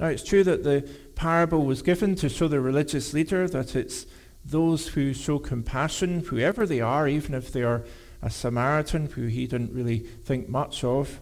Now, 0.00 0.06
it's 0.06 0.24
true 0.24 0.42
that 0.44 0.64
the 0.64 0.88
parable 1.14 1.66
was 1.66 1.82
given 1.82 2.14
to 2.16 2.30
show 2.30 2.48
the 2.48 2.58
religious 2.58 3.12
leader 3.12 3.46
that 3.46 3.76
it's 3.76 4.06
those 4.42 4.88
who 4.88 5.12
show 5.12 5.38
compassion, 5.38 6.20
whoever 6.20 6.64
they 6.64 6.80
are, 6.80 7.06
even 7.06 7.34
if 7.34 7.52
they 7.52 7.62
are 7.62 7.84
a 8.22 8.30
Samaritan 8.30 9.10
who 9.10 9.26
he 9.26 9.46
didn't 9.46 9.74
really 9.74 9.98
think 9.98 10.48
much 10.48 10.82
of, 10.82 11.20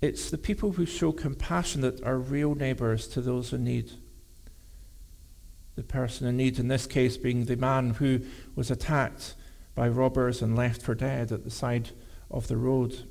it's 0.00 0.30
the 0.30 0.38
people 0.38 0.72
who 0.72 0.86
show 0.86 1.12
compassion 1.12 1.82
that 1.82 2.02
are 2.02 2.18
real 2.18 2.54
neighbours 2.54 3.06
to 3.08 3.20
those 3.20 3.52
in 3.52 3.64
need. 3.64 3.92
The 5.74 5.82
person 5.82 6.26
in 6.26 6.38
need, 6.38 6.58
in 6.58 6.68
this 6.68 6.86
case, 6.86 7.18
being 7.18 7.44
the 7.44 7.56
man 7.56 7.90
who 7.90 8.20
was 8.54 8.70
attacked 8.70 9.34
by 9.74 9.86
robbers 9.88 10.40
and 10.40 10.56
left 10.56 10.80
for 10.80 10.94
dead 10.94 11.30
at 11.30 11.44
the 11.44 11.50
side 11.50 11.90
of 12.30 12.48
the 12.48 12.56
road. 12.56 13.06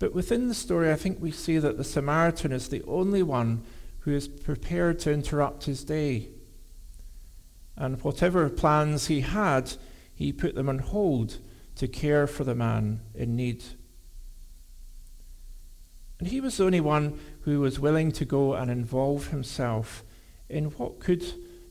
But 0.00 0.14
within 0.14 0.48
the 0.48 0.54
story, 0.54 0.90
I 0.90 0.96
think 0.96 1.18
we 1.20 1.30
see 1.30 1.58
that 1.58 1.76
the 1.76 1.84
Samaritan 1.84 2.52
is 2.52 2.68
the 2.68 2.82
only 2.84 3.22
one 3.22 3.62
who 4.00 4.12
is 4.12 4.26
prepared 4.26 4.98
to 5.00 5.12
interrupt 5.12 5.64
his 5.64 5.84
day. 5.84 6.30
And 7.76 8.02
whatever 8.02 8.48
plans 8.48 9.06
he 9.06 9.20
had, 9.20 9.74
he 10.14 10.32
put 10.32 10.54
them 10.54 10.70
on 10.70 10.78
hold 10.78 11.38
to 11.76 11.86
care 11.86 12.26
for 12.26 12.44
the 12.44 12.54
man 12.54 13.02
in 13.14 13.36
need. 13.36 13.62
And 16.18 16.28
he 16.28 16.40
was 16.40 16.56
the 16.56 16.64
only 16.64 16.80
one 16.80 17.20
who 17.42 17.60
was 17.60 17.78
willing 17.78 18.10
to 18.12 18.24
go 18.24 18.54
and 18.54 18.70
involve 18.70 19.28
himself 19.28 20.02
in 20.48 20.66
what 20.72 21.00
could 21.00 21.24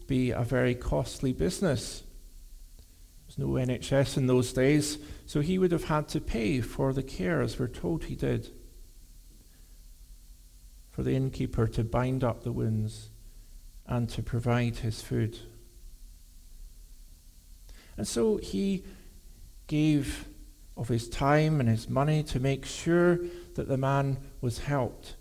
be 0.08 0.30
a 0.30 0.44
very 0.44 0.76
costly 0.76 1.34
business. 1.34 2.04
There 2.78 3.26
was 3.26 3.38
no 3.39 3.74
NHS 3.74 4.18
in 4.18 4.28
those 4.28 4.54
days, 4.54 5.00
so 5.30 5.42
he 5.42 5.60
would 5.60 5.72
have 5.72 5.84
had 5.84 6.08
to 6.08 6.20
pay 6.20 6.60
for 6.60 6.92
the 6.92 7.04
care, 7.04 7.39
as 7.39 7.60
we're 7.60 7.68
told 7.68 8.06
he 8.06 8.15
did. 8.15 8.50
For 10.89 11.04
the 11.04 11.13
innkeeper 11.13 11.68
to 11.68 11.84
bind 11.84 12.24
up 12.24 12.42
the 12.42 12.52
wounds 12.52 13.12
and 13.86 14.10
to 14.10 14.24
provide 14.24 14.78
his 14.78 15.04
food. 15.04 15.38
And 17.96 18.08
so 18.08 18.38
he 18.38 18.84
gave 19.68 20.28
of 20.76 20.88
his 20.88 21.08
time 21.08 21.60
and 21.60 21.70
his 21.70 21.88
money 21.88 22.24
to 22.24 22.39
make 22.39 22.65
sure 22.65 23.20
that 23.54 23.68
the 23.68 23.78
man 23.78 24.18
was 24.42 24.58
helped. 24.58 25.15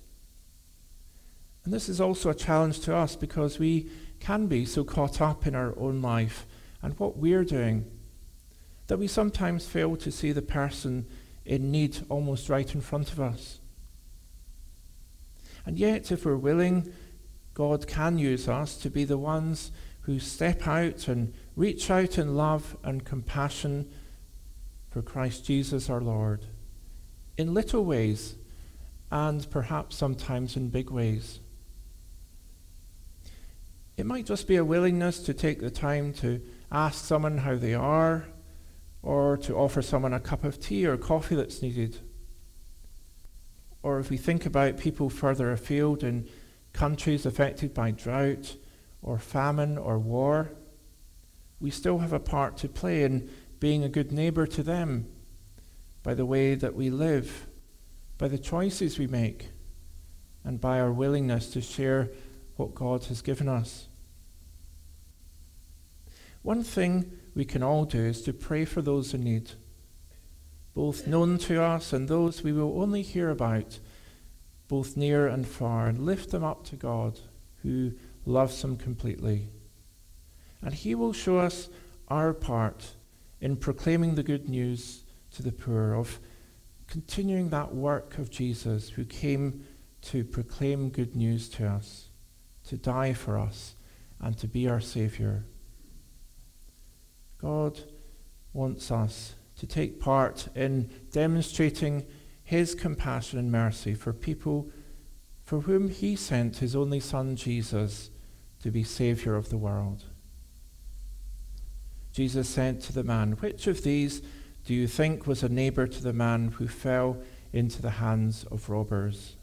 And 1.67 1.75
this 1.75 1.87
is 1.87 2.01
also 2.01 2.31
a 2.31 2.35
challenge 2.35 2.81
to 2.81 2.97
us 2.97 3.15
because 3.15 3.59
we 3.59 3.91
can 4.21 4.47
be 4.47 4.65
so 4.65 4.85
caught 4.85 5.21
up 5.21 5.47
in 5.47 5.55
our 5.55 5.79
own 5.79 6.01
life 6.01 6.47
and 6.81 6.99
what 6.99 7.19
we're 7.19 7.45
doing 7.45 7.91
that 8.89 8.99
we 8.99 9.07
sometimes 9.07 9.67
fail 9.67 9.97
to 9.97 10.11
see 10.11 10.33
the 10.33 10.43
person 10.43 11.07
in 11.45 11.71
need 11.71 11.99
almost 12.09 12.49
right 12.49 12.75
in 12.75 12.81
front 12.81 13.13
of 13.13 13.21
us. 13.21 13.61
And 15.65 15.79
yet, 15.79 16.11
if 16.11 16.25
we're 16.25 16.37
willing, 16.37 16.93
God 17.55 17.87
can 17.87 18.19
use 18.19 18.49
us 18.49 18.77
to 18.79 18.91
be 18.91 19.05
the 19.05 19.19
ones 19.19 19.71
who 20.03 20.19
step 20.19 20.67
out 20.67 21.07
and 21.07 21.35
reach 21.55 21.91
out 21.91 22.17
in 22.17 22.35
love 22.35 22.77
and 22.83 23.05
compassion 23.05 23.91
for 24.91 25.03
Christ 25.03 25.45
Jesus 25.45 25.91
our 25.91 26.01
Lord 26.01 26.47
in 27.37 27.53
little 27.53 27.85
ways 27.85 28.37
and 29.11 29.49
perhaps 29.51 29.97
sometimes 29.97 30.57
in 30.57 30.71
big 30.71 30.91
ways. 30.91 31.41
It 33.99 34.07
might 34.07 34.25
just 34.25 34.47
be 34.47 34.57
a 34.57 34.65
willingness 34.65 35.19
to 35.21 35.35
take 35.35 35.61
the 35.61 35.71
time 35.71 36.15
to 36.15 36.41
ask 36.73 37.05
someone 37.05 37.39
how 37.39 37.57
they 37.57 37.75
are 37.75 38.27
or 39.03 39.37
to 39.37 39.55
offer 39.55 39.83
someone 39.83 40.13
a 40.13 40.21
cup 40.21 40.45
of 40.45 40.61
tea 40.61 40.87
or 40.87 40.97
coffee 40.97 41.35
that's 41.35 41.63
needed. 41.63 41.99
Or 43.83 43.99
if 43.99 44.11
we 44.11 44.17
think 44.17 44.45
about 44.45 44.79
people 44.79 45.09
further 45.09 45.53
afield 45.53 46.03
in 46.03 46.29
countries 46.73 47.25
affected 47.25 47.73
by 47.73 47.93
drought 47.93 48.57
or 49.03 49.19
famine 49.19 49.79
or 49.79 49.99
war, 49.99 50.51
we 51.61 51.71
still 51.71 51.99
have 51.99 52.13
a 52.13 52.21
part 52.21 52.57
to 52.59 52.69
play 52.69 53.05
in 53.05 53.31
being 53.61 53.83
a 53.83 53.89
good 53.89 54.13
neighbor 54.13 54.47
to 54.47 54.63
them 54.63 55.07
by 56.03 56.15
the 56.15 56.27
way 56.27 56.55
that 56.55 56.75
we 56.75 56.91
live, 56.91 57.47
by 58.17 58.29
the 58.29 58.39
choices 58.39 58.99
we 58.99 59.07
make, 59.07 59.51
and 60.45 60.61
by 60.61 60.81
our 60.81 60.93
willingness 60.93 61.51
to 61.51 61.61
share 61.61 62.11
what 62.57 62.75
God 62.75 63.05
has 63.05 63.23
given 63.23 63.49
us. 63.49 63.89
One 66.43 66.63
thing 66.63 67.13
we 67.39 67.45
can 67.45 67.63
all 67.63 67.85
do 67.85 68.01
is 68.05 68.21
to 68.23 68.33
pray 68.33 68.65
for 68.65 68.83
those 68.83 69.15
in 69.15 69.23
need, 69.23 69.53
both 70.75 71.07
known 71.07 71.39
to 71.39 71.63
us 71.63 71.93
and 71.93 72.09
those 72.09 72.43
we 72.43 72.53
will 72.53 72.83
only 72.83 73.01
hear 73.01 73.31
about, 73.31 73.79
both 74.67 74.97
near 74.97 75.29
and 75.29 75.47
far, 75.47 75.87
and 75.87 76.05
lift 76.05 76.31
them 76.31 76.43
up 76.43 76.65
to 76.65 76.75
God, 76.75 77.21
who 77.63 77.93
loves 78.27 78.61
them 78.61 78.77
completely. 78.77 79.51
And 80.63 80.75
He 80.75 80.97
will 80.97 81.13
show 81.13 81.39
us 81.39 81.69
our 82.09 82.35
part 82.35 82.97
in 83.41 83.57
proclaiming 83.57 84.17
the 84.17 84.25
good 84.25 84.49
news 84.49 85.05
to 85.31 85.43
the 85.45 85.53
poor, 85.53 85.95
of 85.95 86.19
continuing 86.89 87.51
that 87.51 87.73
work 87.73 88.19
of 88.19 88.31
Jesus 88.31 88.89
who 88.89 89.05
came 89.05 89.65
to 90.03 90.25
proclaim 90.25 90.89
good 90.89 91.15
news 91.15 91.49
to 91.51 91.69
us, 91.69 92.09
to 92.65 92.77
die 92.77 93.13
for 93.13 93.39
us, 93.39 93.77
and 94.21 94.37
to 94.39 94.49
be 94.49 94.69
our 94.69 94.81
Saviour. 94.81 95.45
God 97.41 97.81
wants 98.53 98.91
us 98.91 99.35
to 99.57 99.67
take 99.67 100.01
part 100.01 100.49
in 100.55 100.91
demonstrating 101.11 102.07
his 102.43 102.75
compassion 102.75 103.39
and 103.39 103.53
mercy 103.53 103.95
for 103.95 104.13
people 104.13 104.71
for 105.43 105.63
whom 105.63 105.89
he 105.89 106.15
sent 106.15 106.59
his 106.59 106.77
only 106.77 107.01
Son, 107.01 107.35
Jesus, 107.35 108.11
to 108.63 108.71
be 108.71 108.85
Saviour 108.85 109.35
of 109.35 109.49
the 109.49 109.57
world. 109.57 110.05
Jesus 112.13 112.49
said 112.49 112.81
to 112.83 112.93
the 112.93 113.05
man, 113.05 113.33
Which 113.33 113.67
of 113.67 113.83
these 113.83 114.23
do 114.65 114.75
you 114.75 114.87
think 114.87 115.27
was 115.27 115.43
a 115.43 115.49
neighbor 115.49 115.87
to 115.87 116.03
the 116.03 116.13
man 116.13 116.49
who 116.49 116.69
fell 116.69 117.23
into 117.53 117.81
the 117.81 117.93
hands 117.93 118.45
of 118.51 118.69
robbers? 118.69 119.37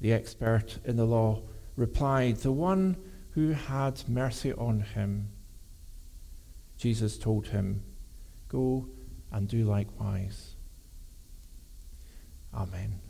The 0.00 0.12
expert 0.12 0.78
in 0.84 0.96
the 0.96 1.04
law 1.04 1.42
replied, 1.76 2.38
The 2.38 2.50
one 2.52 2.96
who 3.30 3.50
had 3.50 4.08
mercy 4.08 4.52
on 4.54 4.80
him. 4.80 5.28
Jesus 6.78 7.18
told 7.18 7.48
him, 7.48 7.82
Go 8.48 8.88
and 9.32 9.48
do 9.48 9.64
likewise. 9.64 10.54
Amen. 12.54 13.00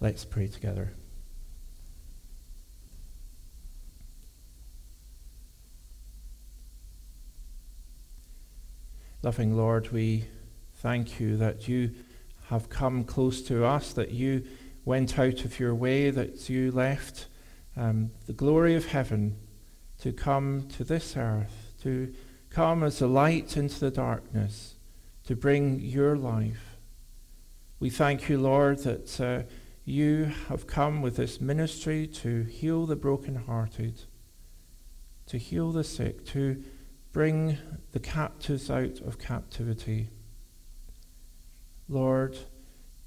Let's 0.00 0.24
pray 0.24 0.48
together. 0.48 0.94
Loving 9.22 9.56
Lord, 9.56 9.92
we 9.92 10.24
thank 10.76 11.20
you 11.20 11.36
that 11.36 11.68
you 11.68 11.92
have 12.48 12.68
come 12.68 13.04
close 13.04 13.40
to 13.42 13.64
us, 13.64 13.92
that 13.92 14.10
you 14.10 14.42
went 14.84 15.16
out 15.18 15.44
of 15.44 15.60
your 15.60 15.74
way, 15.76 16.10
that 16.10 16.50
you 16.50 16.72
left 16.72 17.26
um, 17.76 18.10
the 18.26 18.32
glory 18.32 18.74
of 18.74 18.86
heaven 18.86 19.36
to 20.02 20.12
come 20.12 20.66
to 20.66 20.82
this 20.82 21.16
earth, 21.16 21.74
to 21.80 22.12
come 22.50 22.82
as 22.82 23.00
a 23.00 23.06
light 23.06 23.56
into 23.56 23.78
the 23.78 23.90
darkness, 23.90 24.74
to 25.24 25.36
bring 25.36 25.78
your 25.78 26.16
life. 26.16 26.76
We 27.78 27.88
thank 27.88 28.28
you, 28.28 28.38
Lord, 28.38 28.78
that 28.78 29.20
uh, 29.20 29.42
you 29.84 30.32
have 30.48 30.66
come 30.66 31.02
with 31.02 31.14
this 31.14 31.40
ministry 31.40 32.08
to 32.08 32.42
heal 32.42 32.84
the 32.84 32.96
brokenhearted, 32.96 34.02
to 35.26 35.38
heal 35.38 35.70
the 35.70 35.84
sick, 35.84 36.26
to 36.26 36.64
bring 37.12 37.58
the 37.92 38.00
captives 38.00 38.68
out 38.68 38.98
of 39.00 39.20
captivity. 39.20 40.08
Lord, 41.88 42.36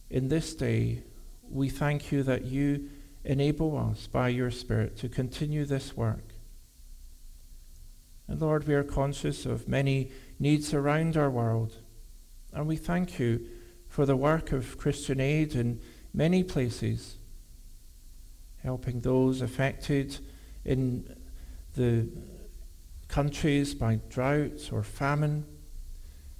in 0.09 0.29
this 0.29 0.55
day, 0.55 1.03
we 1.49 1.67
thank 1.67 2.13
you 2.13 2.23
that 2.23 2.45
you 2.45 2.89
enable 3.25 3.77
us 3.77 4.07
by 4.07 4.29
your 4.29 4.49
Spirit 4.49 4.95
to 4.99 5.09
continue 5.09 5.65
this 5.65 5.97
work. 5.97 6.34
And 8.27 8.41
Lord, 8.41 8.67
we 8.67 8.73
are 8.73 8.83
conscious 8.83 9.45
of 9.45 9.67
many 9.67 10.11
needs 10.39 10.73
around 10.73 11.15
our 11.15 11.29
world. 11.29 11.77
And 12.53 12.67
we 12.67 12.75
thank 12.75 13.19
you 13.19 13.45
for 13.87 14.05
the 14.05 14.15
work 14.15 14.51
of 14.51 14.77
Christian 14.77 15.19
Aid 15.19 15.55
in 15.55 15.79
many 16.13 16.43
places, 16.43 17.17
helping 18.63 19.01
those 19.01 19.41
affected 19.41 20.17
in 20.63 21.15
the 21.75 22.07
countries 23.07 23.73
by 23.73 23.99
drought 24.09 24.69
or 24.71 24.81
famine, 24.83 25.45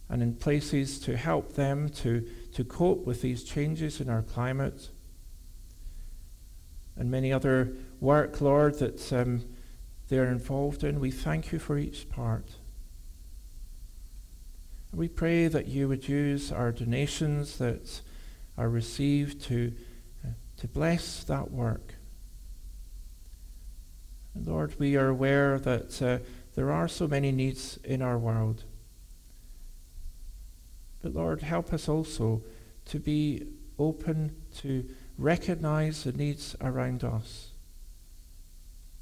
and 0.09 0.21
in 0.21 0.35
places 0.35 0.99
to 0.99 1.17
help 1.17 1.53
them 1.53 1.89
to, 1.89 2.27
to 2.53 2.63
cope 2.63 3.05
with 3.05 3.21
these 3.21 3.43
changes 3.43 3.99
in 3.99 4.09
our 4.09 4.21
climate. 4.21 4.89
And 6.95 7.11
many 7.11 7.33
other 7.33 7.73
work, 7.99 8.39
Lord, 8.39 8.79
that 8.79 9.11
um, 9.11 9.43
they're 10.07 10.31
involved 10.31 10.83
in. 10.83 10.99
We 10.99 11.11
thank 11.11 11.51
you 11.51 11.59
for 11.59 11.77
each 11.77 12.09
part. 12.09 12.55
We 14.93 15.07
pray 15.07 15.47
that 15.47 15.67
you 15.67 15.87
would 15.87 16.07
use 16.07 16.51
our 16.51 16.71
donations 16.71 17.57
that 17.57 18.01
are 18.57 18.69
received 18.69 19.41
to, 19.43 19.73
uh, 20.23 20.29
to 20.57 20.67
bless 20.67 21.23
that 21.25 21.51
work. 21.51 21.95
And 24.33 24.47
Lord, 24.47 24.79
we 24.79 24.95
are 24.95 25.07
aware 25.07 25.59
that 25.59 26.01
uh, 26.01 26.19
there 26.55 26.71
are 26.71 26.87
so 26.87 27.07
many 27.07 27.31
needs 27.31 27.77
in 27.83 28.01
our 28.01 28.17
world. 28.17 28.63
But 31.01 31.13
Lord, 31.13 31.41
help 31.41 31.73
us 31.73 31.89
also 31.89 32.43
to 32.85 32.99
be 32.99 33.47
open 33.77 34.35
to 34.57 34.85
recognize 35.17 36.03
the 36.03 36.13
needs 36.13 36.55
around 36.61 37.03
us. 37.03 37.49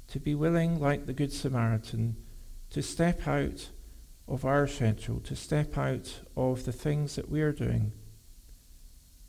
To 0.08 0.20
be 0.20 0.34
willing, 0.34 0.78
like 0.80 1.06
the 1.06 1.12
Good 1.12 1.32
Samaritan, 1.32 2.16
to 2.70 2.82
step 2.82 3.26
out 3.26 3.70
of 4.28 4.44
our 4.44 4.66
schedule, 4.66 5.20
to 5.20 5.36
step 5.36 5.76
out 5.76 6.20
of 6.36 6.64
the 6.64 6.72
things 6.72 7.16
that 7.16 7.28
we 7.28 7.42
are 7.42 7.52
doing, 7.52 7.92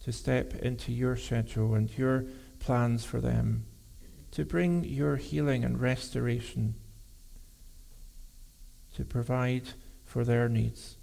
to 0.04 0.12
step 0.12 0.54
into 0.56 0.92
your 0.92 1.16
schedule 1.16 1.74
and 1.74 1.96
your 1.98 2.26
plans 2.60 3.04
for 3.04 3.20
them, 3.20 3.66
to 4.32 4.46
bring 4.46 4.84
your 4.84 5.16
healing 5.16 5.64
and 5.64 5.82
restoration, 5.82 6.76
to 8.96 9.04
provide 9.04 9.70
for 10.04 10.24
their 10.24 10.48
needs. 10.48 10.98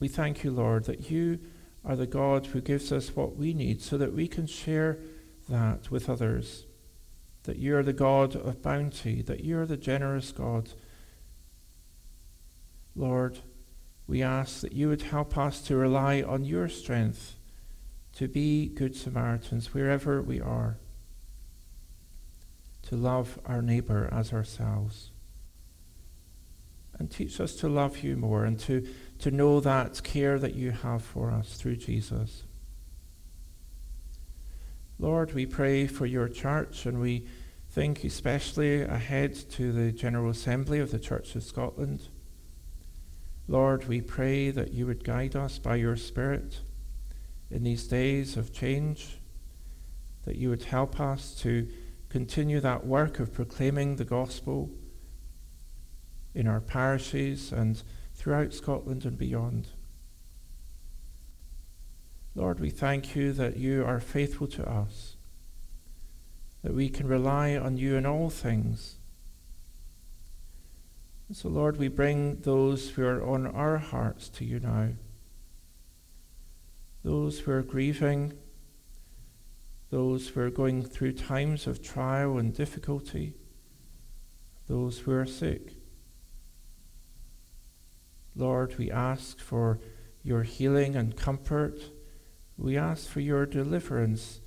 We 0.00 0.08
thank 0.08 0.44
you, 0.44 0.50
Lord, 0.50 0.84
that 0.84 1.10
you 1.10 1.40
are 1.84 1.96
the 1.96 2.06
God 2.06 2.46
who 2.46 2.60
gives 2.60 2.92
us 2.92 3.16
what 3.16 3.36
we 3.36 3.52
need 3.54 3.82
so 3.82 3.98
that 3.98 4.12
we 4.12 4.28
can 4.28 4.46
share 4.46 4.98
that 5.48 5.90
with 5.90 6.08
others. 6.08 6.66
That 7.48 7.56
you 7.56 7.74
are 7.76 7.82
the 7.82 7.94
God 7.94 8.36
of 8.36 8.62
bounty, 8.62 9.22
that 9.22 9.42
you 9.42 9.58
are 9.58 9.66
the 9.66 9.78
generous 9.78 10.32
God 10.32 10.68
Lord, 12.98 13.38
we 14.08 14.22
ask 14.22 14.60
that 14.62 14.72
you 14.72 14.88
would 14.88 15.02
help 15.02 15.38
us 15.38 15.62
to 15.62 15.76
rely 15.76 16.20
on 16.20 16.44
your 16.44 16.68
strength 16.68 17.36
to 18.14 18.26
be 18.26 18.66
good 18.66 18.96
Samaritans 18.96 19.72
wherever 19.72 20.20
we 20.20 20.40
are, 20.40 20.78
to 22.82 22.96
love 22.96 23.38
our 23.46 23.62
neighbour 23.62 24.08
as 24.10 24.32
ourselves. 24.32 25.12
And 26.98 27.08
teach 27.08 27.40
us 27.40 27.54
to 27.56 27.68
love 27.68 27.98
you 27.98 28.16
more 28.16 28.44
and 28.44 28.58
to, 28.60 28.84
to 29.20 29.30
know 29.30 29.60
that 29.60 30.02
care 30.02 30.40
that 30.40 30.56
you 30.56 30.72
have 30.72 31.04
for 31.04 31.30
us 31.30 31.54
through 31.54 31.76
Jesus. 31.76 32.42
Lord, 34.98 35.32
we 35.32 35.46
pray 35.46 35.86
for 35.86 36.06
your 36.06 36.28
church 36.28 36.86
and 36.86 37.00
we 37.00 37.28
think 37.78 38.02
especially 38.02 38.82
ahead 38.82 39.32
to 39.32 39.70
the 39.70 39.92
General 39.92 40.30
Assembly 40.30 40.80
of 40.80 40.90
the 40.90 40.98
Church 40.98 41.36
of 41.36 41.44
Scotland. 41.44 42.08
Lord, 43.46 43.86
we 43.86 44.00
pray 44.00 44.50
that 44.50 44.72
you 44.72 44.84
would 44.84 45.04
guide 45.04 45.36
us 45.36 45.60
by 45.60 45.76
your 45.76 45.94
Spirit 45.94 46.58
in 47.52 47.62
these 47.62 47.86
days 47.86 48.36
of 48.36 48.52
change, 48.52 49.20
that 50.24 50.34
you 50.34 50.50
would 50.50 50.64
help 50.64 50.98
us 50.98 51.36
to 51.36 51.68
continue 52.08 52.58
that 52.58 52.84
work 52.84 53.20
of 53.20 53.32
proclaiming 53.32 53.94
the 53.94 54.04
gospel 54.04 54.70
in 56.34 56.48
our 56.48 56.60
parishes 56.60 57.52
and 57.52 57.84
throughout 58.12 58.52
Scotland 58.52 59.04
and 59.04 59.16
beyond. 59.16 59.68
Lord, 62.34 62.58
we 62.58 62.70
thank 62.70 63.14
you 63.14 63.32
that 63.34 63.56
you 63.56 63.84
are 63.84 64.00
faithful 64.00 64.48
to 64.48 64.68
us, 64.68 65.14
that 66.62 66.74
we 66.74 66.88
can 66.88 67.06
rely 67.06 67.56
on 67.56 67.76
you 67.76 67.96
in 67.96 68.06
all 68.06 68.30
things 68.30 68.98
so, 71.30 71.50
Lord, 71.50 71.76
we 71.76 71.88
bring 71.88 72.40
those 72.40 72.88
who 72.90 73.04
are 73.04 73.22
on 73.22 73.46
our 73.46 73.76
hearts 73.76 74.30
to 74.30 74.46
you 74.46 74.60
now. 74.60 74.92
Those 77.04 77.40
who 77.40 77.52
are 77.52 77.62
grieving, 77.62 78.32
those 79.90 80.28
who 80.28 80.40
are 80.40 80.50
going 80.50 80.82
through 80.82 81.12
times 81.12 81.66
of 81.66 81.82
trial 81.82 82.38
and 82.38 82.54
difficulty, 82.54 83.34
those 84.68 85.00
who 85.00 85.12
are 85.12 85.26
sick. 85.26 85.74
Lord, 88.34 88.78
we 88.78 88.90
ask 88.90 89.38
for 89.38 89.80
your 90.22 90.44
healing 90.44 90.96
and 90.96 91.14
comfort. 91.14 91.78
We 92.56 92.78
ask 92.78 93.06
for 93.06 93.20
your 93.20 93.44
deliverance 93.44 94.40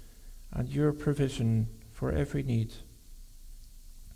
and 0.51 0.67
your 0.67 0.93
provision 0.93 1.67
for 2.01 2.11
every 2.11 2.41
need 2.41 2.73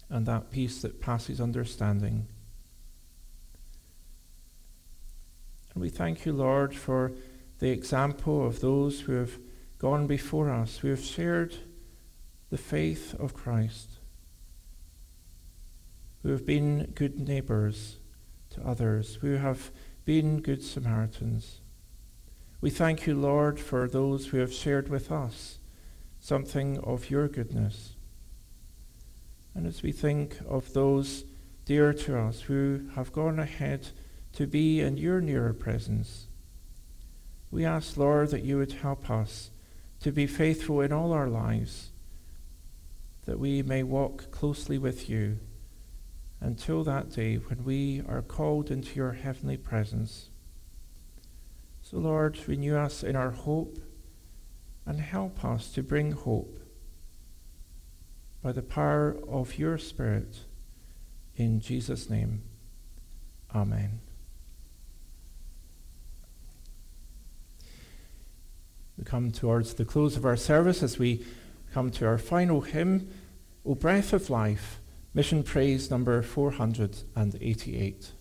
and 0.10 0.26
that 0.26 0.50
peace 0.50 0.82
that 0.82 1.00
passes 1.00 1.40
understanding. 1.40 2.26
And 5.72 5.84
we 5.84 5.90
thank 5.90 6.26
you, 6.26 6.34
Lord, 6.34 6.76
for 6.76 7.12
the 7.60 7.70
example 7.70 8.44
of 8.44 8.60
those 8.60 9.02
who 9.02 9.12
have 9.12 9.38
gone 9.78 10.08
before 10.08 10.50
us, 10.50 10.78
who 10.78 10.88
have 10.88 11.04
shared 11.04 11.58
the 12.50 12.58
faith 12.58 13.14
of 13.20 13.36
Christ, 13.36 14.00
who 16.24 16.30
have 16.30 16.44
been 16.44 16.92
good 16.96 17.20
neighbours 17.20 17.98
to 18.50 18.66
others, 18.66 19.20
who 19.22 19.34
have 19.34 19.70
been 20.06 20.42
good 20.42 20.64
Samaritans. 20.64 21.62
We 22.62 22.72
thank 22.72 23.06
you, 23.06 23.14
Lord, 23.14 23.60
for 23.60 23.88
those 23.88 24.26
who 24.26 24.38
have 24.38 24.52
shared 24.52 24.90
with 24.90 25.12
us 25.12 25.60
something 26.26 26.80
of 26.80 27.12
your 27.12 27.28
goodness. 27.28 27.94
And 29.54 29.68
as 29.68 29.84
we 29.84 29.92
think 29.92 30.36
of 30.50 30.74
those 30.74 31.24
dear 31.66 31.94
to 31.94 32.18
us 32.18 32.42
who 32.42 32.82
have 32.96 33.14
gone 33.14 33.38
ahead 33.38 33.90
to 34.34 34.48
be 34.48 34.82
in 34.82 34.98
your 34.98 35.22
nearer 35.22 35.54
presence. 35.54 36.26
We 37.52 37.64
ask, 37.64 37.96
Lord, 37.96 38.32
that 38.32 38.44
you 38.44 38.58
would 38.58 38.72
help 38.72 39.08
us 39.08 39.52
to 40.00 40.12
be 40.12 40.26
faithful 40.26 40.82
in 40.82 40.92
all 40.92 41.12
our 41.12 41.28
lives, 41.28 41.92
that 43.26 43.38
we 43.38 43.62
may 43.62 43.84
walk 43.84 44.32
closely 44.32 44.80
with 44.80 45.08
you 45.08 45.38
until 46.42 46.84
that 46.86 47.12
day 47.12 47.36
when 47.36 47.64
we 47.64 48.02
are 48.10 48.24
called 48.24 48.72
into 48.72 48.96
your 48.96 49.12
heavenly 49.12 49.58
presence. 49.58 50.30
So, 51.84 51.98
Lord, 51.98 52.40
renew 52.48 52.76
us 52.76 53.04
in 53.04 53.16
our 53.16 53.30
hope 53.30 53.78
and 54.86 55.00
help 55.00 55.44
us 55.44 55.72
to 55.72 55.84
bring 55.84 56.12
hope 56.12 56.60
by 58.44 58.52
the 58.52 58.62
power 58.62 59.18
of 59.28 59.58
your 59.58 59.78
Spirit. 59.78 60.40
In 61.36 61.60
Jesus' 61.60 62.10
name, 62.10 62.44
Amen. 63.54 64.02
We 68.98 69.04
come 69.04 69.32
towards 69.32 69.74
the 69.74 69.86
close 69.86 70.18
of 70.18 70.26
our 70.26 70.36
service 70.38 70.84
as 70.84 71.00
we 71.00 71.26
come 71.74 71.90
to 71.92 72.06
our 72.06 72.18
final 72.18 72.62
hymn, 72.62 73.10
O 73.66 73.76
Breath 73.76 74.14
of 74.14 74.30
Life, 74.30 74.80
Mission 75.14 75.44
Praise 75.44 75.90
number 75.90 76.22
488. 76.22 78.12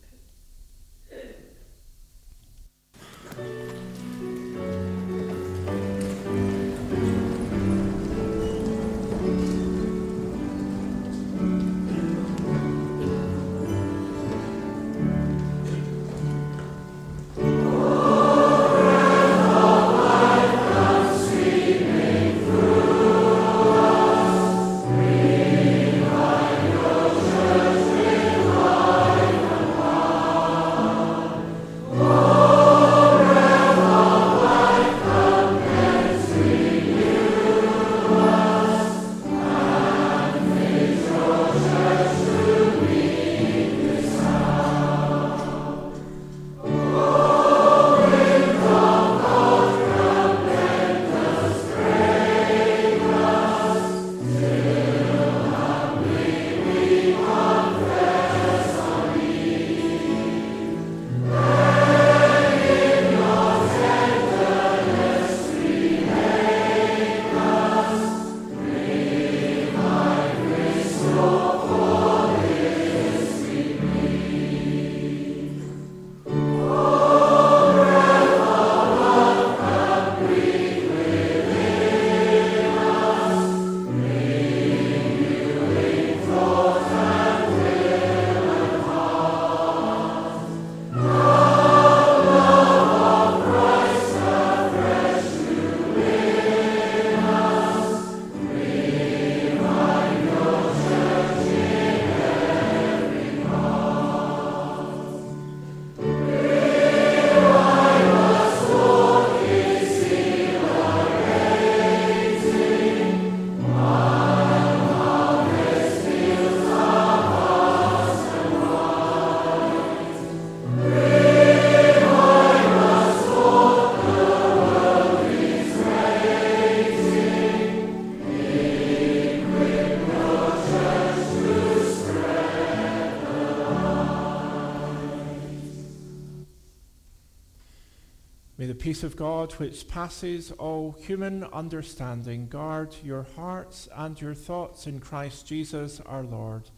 Peace 138.95 139.03
of 139.03 139.17
God, 139.17 139.51
which 139.55 139.89
passes 139.89 140.53
all 140.53 140.93
human 140.93 141.43
understanding, 141.53 142.47
guard 142.47 142.95
your 143.03 143.27
hearts 143.35 143.89
and 143.97 144.21
your 144.21 144.35
thoughts 144.35 144.87
in 144.87 145.01
Christ 145.01 145.49
Jesus 145.49 146.01
our 146.07 146.23
Lord. 146.23 146.71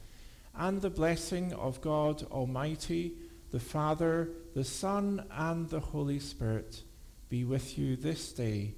And 0.56 0.80
the 0.80 0.88
blessing 0.88 1.52
of 1.52 1.82
God 1.82 2.22
Almighty, 2.30 3.12
the 3.50 3.60
Father, 3.60 4.30
the 4.54 4.64
Son, 4.64 5.26
and 5.30 5.68
the 5.68 5.80
Holy 5.80 6.18
Spirit 6.18 6.84
be 7.28 7.44
with 7.44 7.76
you 7.76 7.96
this 7.96 8.32
day 8.32 8.72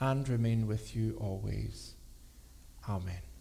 and 0.00 0.28
remain 0.28 0.66
with 0.66 0.96
you 0.96 1.16
always. 1.20 1.94
Amen. 2.88 3.31